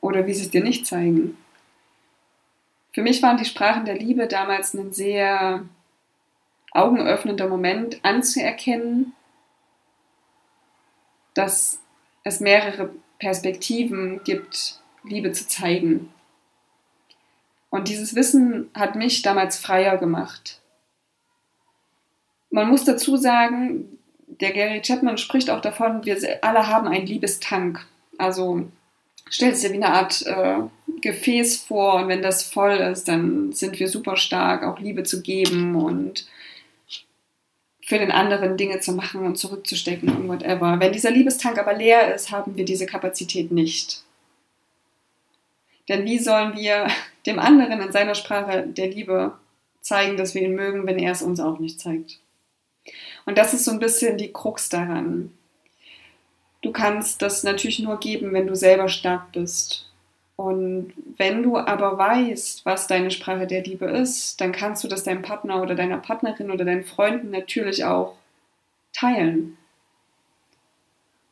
Oder 0.00 0.26
wie 0.26 0.34
sie 0.34 0.42
es 0.42 0.50
dir 0.50 0.62
nicht 0.62 0.86
zeigen. 0.86 1.38
Für 2.94 3.02
mich 3.02 3.20
waren 3.22 3.36
die 3.36 3.44
Sprachen 3.44 3.84
der 3.84 3.98
Liebe 3.98 4.28
damals 4.28 4.72
ein 4.72 4.92
sehr 4.92 5.64
augenöffnender 6.70 7.48
Moment 7.48 7.98
anzuerkennen, 8.04 9.12
dass 11.34 11.80
es 12.22 12.38
mehrere 12.38 12.94
Perspektiven 13.18 14.22
gibt, 14.22 14.80
Liebe 15.02 15.32
zu 15.32 15.48
zeigen. 15.48 16.14
Und 17.68 17.88
dieses 17.88 18.14
Wissen 18.14 18.70
hat 18.74 18.94
mich 18.94 19.22
damals 19.22 19.58
freier 19.58 19.96
gemacht. 19.98 20.60
Man 22.50 22.68
muss 22.68 22.84
dazu 22.84 23.16
sagen, 23.16 23.98
der 24.28 24.52
Gary 24.52 24.80
Chapman 24.82 25.18
spricht 25.18 25.50
auch 25.50 25.60
davon, 25.60 26.04
wir 26.04 26.16
alle 26.42 26.68
haben 26.68 26.86
einen 26.86 27.06
Liebestank. 27.06 27.84
Also 28.18 28.68
stellt 29.34 29.56
sich 29.56 29.64
ja 29.68 29.72
wie 29.72 29.82
eine 29.82 29.92
Art 29.92 30.24
äh, 30.26 30.58
Gefäß 31.00 31.56
vor 31.56 31.94
und 31.94 32.08
wenn 32.08 32.22
das 32.22 32.44
voll 32.44 32.76
ist, 32.76 33.08
dann 33.08 33.52
sind 33.52 33.80
wir 33.80 33.88
super 33.88 34.16
stark, 34.16 34.62
auch 34.62 34.78
Liebe 34.78 35.02
zu 35.02 35.22
geben 35.22 35.74
und 35.74 36.26
für 37.82 37.98
den 37.98 38.12
anderen 38.12 38.56
Dinge 38.56 38.78
zu 38.78 38.92
machen 38.92 39.26
und 39.26 39.36
zurückzustecken 39.36 40.08
und 40.08 40.28
whatever. 40.28 40.78
Wenn 40.78 40.92
dieser 40.92 41.10
Liebestank 41.10 41.58
aber 41.58 41.74
leer 41.74 42.14
ist, 42.14 42.30
haben 42.30 42.56
wir 42.56 42.64
diese 42.64 42.86
Kapazität 42.86 43.50
nicht. 43.50 44.04
Denn 45.88 46.04
wie 46.04 46.20
sollen 46.20 46.56
wir 46.56 46.86
dem 47.26 47.40
anderen 47.40 47.80
in 47.80 47.92
seiner 47.92 48.14
Sprache 48.14 48.68
der 48.68 48.86
Liebe 48.86 49.36
zeigen, 49.80 50.16
dass 50.16 50.34
wir 50.34 50.42
ihn 50.42 50.54
mögen, 50.54 50.86
wenn 50.86 50.98
er 50.98 51.10
es 51.10 51.22
uns 51.22 51.40
auch 51.40 51.58
nicht 51.58 51.80
zeigt? 51.80 52.20
Und 53.26 53.36
das 53.36 53.52
ist 53.52 53.64
so 53.64 53.72
ein 53.72 53.80
bisschen 53.80 54.16
die 54.16 54.32
Krux 54.32 54.68
daran. 54.68 55.32
Du 56.64 56.72
kannst 56.72 57.20
das 57.20 57.42
natürlich 57.42 57.78
nur 57.80 58.00
geben, 58.00 58.32
wenn 58.32 58.46
du 58.46 58.56
selber 58.56 58.88
stark 58.88 59.32
bist. 59.32 59.92
Und 60.34 60.94
wenn 61.18 61.42
du 61.42 61.58
aber 61.58 61.98
weißt, 61.98 62.64
was 62.64 62.86
deine 62.86 63.10
Sprache 63.10 63.46
der 63.46 63.62
Liebe 63.62 63.84
ist, 63.84 64.40
dann 64.40 64.50
kannst 64.50 64.82
du 64.82 64.88
das 64.88 65.04
deinem 65.04 65.20
Partner 65.20 65.60
oder 65.60 65.74
deiner 65.74 65.98
Partnerin 65.98 66.50
oder 66.50 66.64
deinen 66.64 66.84
Freunden 66.84 67.30
natürlich 67.30 67.84
auch 67.84 68.16
teilen. 68.94 69.58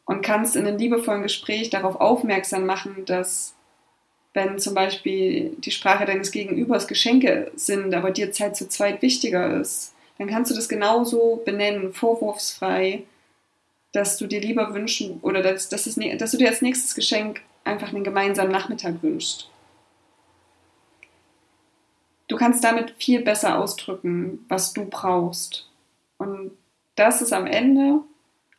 Und 0.05 0.21
kannst 0.21 0.55
in 0.55 0.67
einem 0.67 0.77
liebevollen 0.77 1.23
Gespräch 1.23 1.71
darauf 1.71 1.97
aufmerksam 1.97 2.67
machen, 2.67 3.07
dass 3.07 3.55
wenn 4.35 4.59
zum 4.59 4.75
Beispiel 4.75 5.57
die 5.57 5.71
Sprache 5.71 6.05
deines 6.05 6.31
Gegenübers 6.31 6.89
Geschenke 6.89 7.51
sind, 7.57 7.95
aber 7.95 8.11
dir 8.11 8.33
Zeit 8.33 8.55
zu 8.55 8.69
zweit 8.69 9.01
wichtiger 9.01 9.59
ist, 9.59 9.95
dann 10.19 10.29
kannst 10.29 10.51
du 10.51 10.55
das 10.55 10.69
genauso 10.69 11.41
benennen, 11.47 11.95
vorwurfsfrei 11.95 13.05
dass 13.93 14.17
du 14.17 14.27
dir 14.27 14.41
lieber 14.41 14.75
wünschen 14.75 15.21
oder 15.21 15.43
dass, 15.43 15.69
dass, 15.69 15.87
es, 15.87 15.99
dass 16.19 16.31
du 16.31 16.39
dir 16.39 16.49
als 16.49 16.63
nächstes 16.63 16.95
Geschenk 16.95 17.43
einfach 17.65 17.89
einen 17.89 18.05
gemeinsamen 18.05 18.51
Nachmittag 18.51 19.03
wünschst. 19.03 19.49
Du 22.29 22.37
kannst 22.37 22.65
damit 22.65 22.95
viel 22.99 23.21
besser 23.21 23.59
ausdrücken, 23.59 24.45
was 24.49 24.73
du 24.73 24.87
brauchst. 24.87 25.69
Und 26.17 26.53
das 26.95 27.21
ist 27.21 27.33
am 27.33 27.47
Ende 27.47 28.01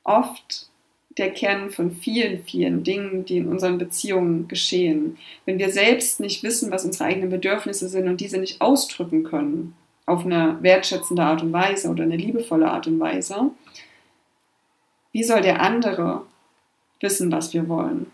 oft 0.04 0.70
der 1.18 1.32
Kern 1.32 1.72
von 1.72 1.92
vielen, 1.92 2.44
vielen 2.44 2.84
Dingen, 2.84 3.26
die 3.26 3.38
in 3.38 3.48
unseren 3.48 3.78
Beziehungen 3.78 4.48
geschehen. 4.48 5.18
Wenn 5.46 5.60
wir 5.60 5.72
selbst 5.72 6.20
nicht 6.20 6.44
wissen, 6.44 6.72
was 6.72 6.86
unsere 6.86 7.06
eigenen 7.06 7.30
Bedürfnisse 7.30 7.88
sind 7.88 8.08
und 8.08 8.20
diese 8.20 8.38
nicht 8.38 8.62
ausdrücken 8.62 9.24
können, 9.24 9.76
auf 10.06 10.26
eine 10.26 10.58
wertschätzende 10.62 11.24
Art 11.24 11.44
und 11.44 11.54
Weise 11.54 11.90
oder 11.90 12.04
eine 12.04 12.18
liebevolle 12.18 12.70
Art 12.70 12.88
und 12.88 13.00
Weise, 13.00 13.52
wie 15.14 15.24
soll 15.24 15.42
der 15.42 15.62
andere 15.62 16.24
wissen, 17.00 17.32
was 17.32 17.54
wir 17.54 17.70
wollen? 17.70 18.12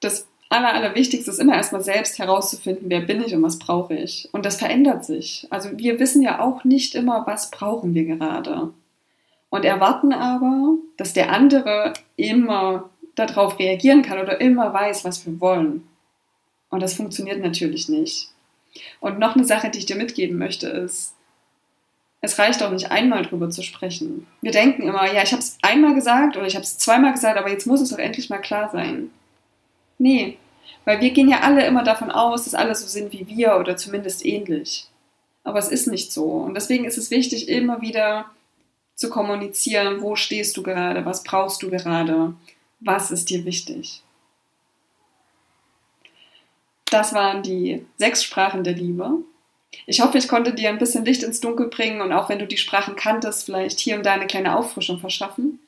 Das 0.00 0.26
Aller, 0.48 0.72
Allerwichtigste 0.72 1.30
ist 1.30 1.40
immer 1.40 1.56
erstmal 1.56 1.82
selbst 1.82 2.18
herauszufinden, 2.18 2.88
wer 2.88 3.00
bin 3.00 3.20
ich 3.22 3.34
und 3.34 3.42
was 3.42 3.58
brauche 3.58 3.94
ich. 3.94 4.28
Und 4.32 4.46
das 4.46 4.56
verändert 4.56 5.04
sich. 5.04 5.46
Also 5.50 5.76
wir 5.76 5.98
wissen 5.98 6.22
ja 6.22 6.40
auch 6.40 6.62
nicht 6.64 6.94
immer, 6.94 7.26
was 7.26 7.50
brauchen 7.50 7.94
wir 7.94 8.04
gerade. 8.04 8.72
Und 9.50 9.64
erwarten 9.64 10.12
aber, 10.12 10.76
dass 10.96 11.12
der 11.12 11.32
andere 11.32 11.94
immer 12.16 12.90
darauf 13.16 13.58
reagieren 13.58 14.02
kann 14.02 14.20
oder 14.20 14.40
immer 14.40 14.72
weiß, 14.72 15.04
was 15.04 15.26
wir 15.26 15.40
wollen. 15.40 15.88
Und 16.70 16.80
das 16.80 16.94
funktioniert 16.94 17.40
natürlich 17.40 17.88
nicht. 17.88 18.28
Und 19.00 19.18
noch 19.18 19.34
eine 19.34 19.44
Sache, 19.44 19.70
die 19.70 19.78
ich 19.78 19.86
dir 19.86 19.96
mitgeben 19.96 20.38
möchte, 20.38 20.68
ist, 20.68 21.15
es 22.26 22.38
reicht 22.38 22.62
auch 22.62 22.70
nicht 22.70 22.90
einmal 22.90 23.22
drüber 23.22 23.50
zu 23.50 23.62
sprechen. 23.62 24.26
Wir 24.42 24.52
denken 24.52 24.82
immer, 24.82 25.12
ja, 25.12 25.22
ich 25.22 25.32
habe 25.32 25.40
es 25.40 25.56
einmal 25.62 25.94
gesagt 25.94 26.36
oder 26.36 26.46
ich 26.46 26.54
habe 26.54 26.64
es 26.64 26.76
zweimal 26.76 27.12
gesagt, 27.12 27.38
aber 27.38 27.50
jetzt 27.50 27.66
muss 27.66 27.80
es 27.80 27.90
doch 27.90 27.98
endlich 27.98 28.28
mal 28.28 28.38
klar 28.38 28.68
sein. 28.70 29.10
Nee, 29.98 30.36
weil 30.84 31.00
wir 31.00 31.10
gehen 31.10 31.28
ja 31.28 31.40
alle 31.40 31.66
immer 31.66 31.82
davon 31.82 32.10
aus, 32.10 32.44
dass 32.44 32.54
alle 32.54 32.74
so 32.74 32.86
sind 32.86 33.12
wie 33.12 33.26
wir 33.26 33.56
oder 33.56 33.76
zumindest 33.76 34.24
ähnlich. 34.24 34.86
Aber 35.44 35.58
es 35.58 35.68
ist 35.68 35.86
nicht 35.86 36.12
so. 36.12 36.24
Und 36.24 36.54
deswegen 36.54 36.84
ist 36.84 36.98
es 36.98 37.10
wichtig, 37.10 37.48
immer 37.48 37.80
wieder 37.80 38.26
zu 38.96 39.08
kommunizieren, 39.08 40.00
wo 40.00 40.16
stehst 40.16 40.56
du 40.56 40.62
gerade, 40.62 41.04
was 41.04 41.22
brauchst 41.22 41.62
du 41.62 41.70
gerade, 41.70 42.34
was 42.80 43.10
ist 43.10 43.30
dir 43.30 43.44
wichtig. 43.44 44.02
Das 46.86 47.12
waren 47.12 47.42
die 47.42 47.84
sechs 47.98 48.24
Sprachen 48.24 48.64
der 48.64 48.74
Liebe. 48.74 49.18
Ich 49.86 50.00
hoffe, 50.00 50.18
ich 50.18 50.28
konnte 50.28 50.54
dir 50.54 50.68
ein 50.68 50.78
bisschen 50.78 51.04
Licht 51.04 51.22
ins 51.22 51.40
Dunkel 51.40 51.68
bringen 51.68 52.00
und 52.00 52.12
auch 52.12 52.28
wenn 52.28 52.38
du 52.38 52.46
die 52.46 52.56
Sprachen 52.56 52.96
kanntest, 52.96 53.44
vielleicht 53.44 53.78
hier 53.78 53.96
und 53.96 54.06
da 54.06 54.14
eine 54.14 54.26
kleine 54.26 54.56
Auffrischung 54.56 54.98
verschaffen. 54.98 55.60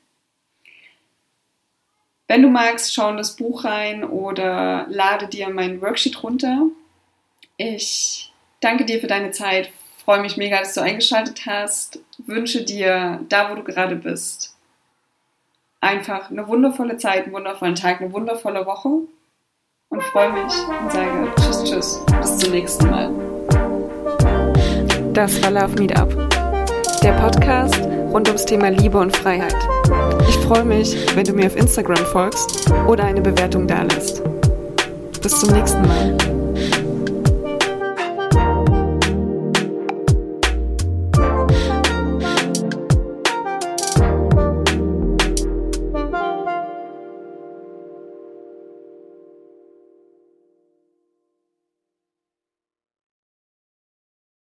Wenn 2.26 2.42
du 2.42 2.48
magst, 2.48 2.94
schau 2.94 3.10
in 3.10 3.16
das 3.16 3.36
Buch 3.36 3.64
rein 3.64 4.04
oder 4.04 4.86
lade 4.88 5.28
dir 5.28 5.48
mein 5.48 5.80
Worksheet 5.80 6.22
runter. 6.22 6.66
Ich 7.56 8.32
danke 8.60 8.84
dir 8.84 9.00
für 9.00 9.06
deine 9.06 9.30
Zeit, 9.30 9.70
freue 10.04 10.20
mich 10.20 10.36
mega, 10.36 10.58
dass 10.58 10.74
du 10.74 10.80
eingeschaltet 10.80 11.46
hast, 11.46 12.00
wünsche 12.18 12.64
dir 12.64 13.24
da, 13.28 13.50
wo 13.50 13.54
du 13.54 13.64
gerade 13.64 13.96
bist, 13.96 14.56
einfach 15.80 16.30
eine 16.30 16.46
wundervolle 16.46 16.98
Zeit, 16.98 17.24
einen 17.24 17.32
wundervollen 17.32 17.74
Tag, 17.74 18.00
eine 18.00 18.12
wundervolle 18.12 18.66
Woche 18.66 18.88
und 19.88 20.02
freue 20.04 20.32
mich 20.32 20.52
und 20.82 20.92
sage 20.92 21.32
Tschüss, 21.36 21.64
Tschüss, 21.64 22.00
bis 22.20 22.38
zum 22.38 22.52
nächsten 22.52 22.90
Mal. 22.90 23.27
Das 25.12 25.42
war 25.42 25.50
Love 25.50 25.74
Meetup, 25.78 26.08
der 27.02 27.12
Podcast 27.12 27.80
rund 28.12 28.28
ums 28.28 28.44
Thema 28.44 28.68
Liebe 28.68 28.98
und 28.98 29.16
Freiheit. 29.16 29.56
Ich 30.28 30.36
freue 30.38 30.64
mich, 30.64 30.96
wenn 31.16 31.24
du 31.24 31.32
mir 31.32 31.46
auf 31.46 31.56
Instagram 31.56 32.04
folgst 32.12 32.70
oder 32.86 33.04
eine 33.04 33.20
Bewertung 33.20 33.66
dalässt. 33.66 34.22
Bis 35.22 35.40
zum 35.40 35.52
nächsten 35.52 35.82
Mal. 35.82 36.37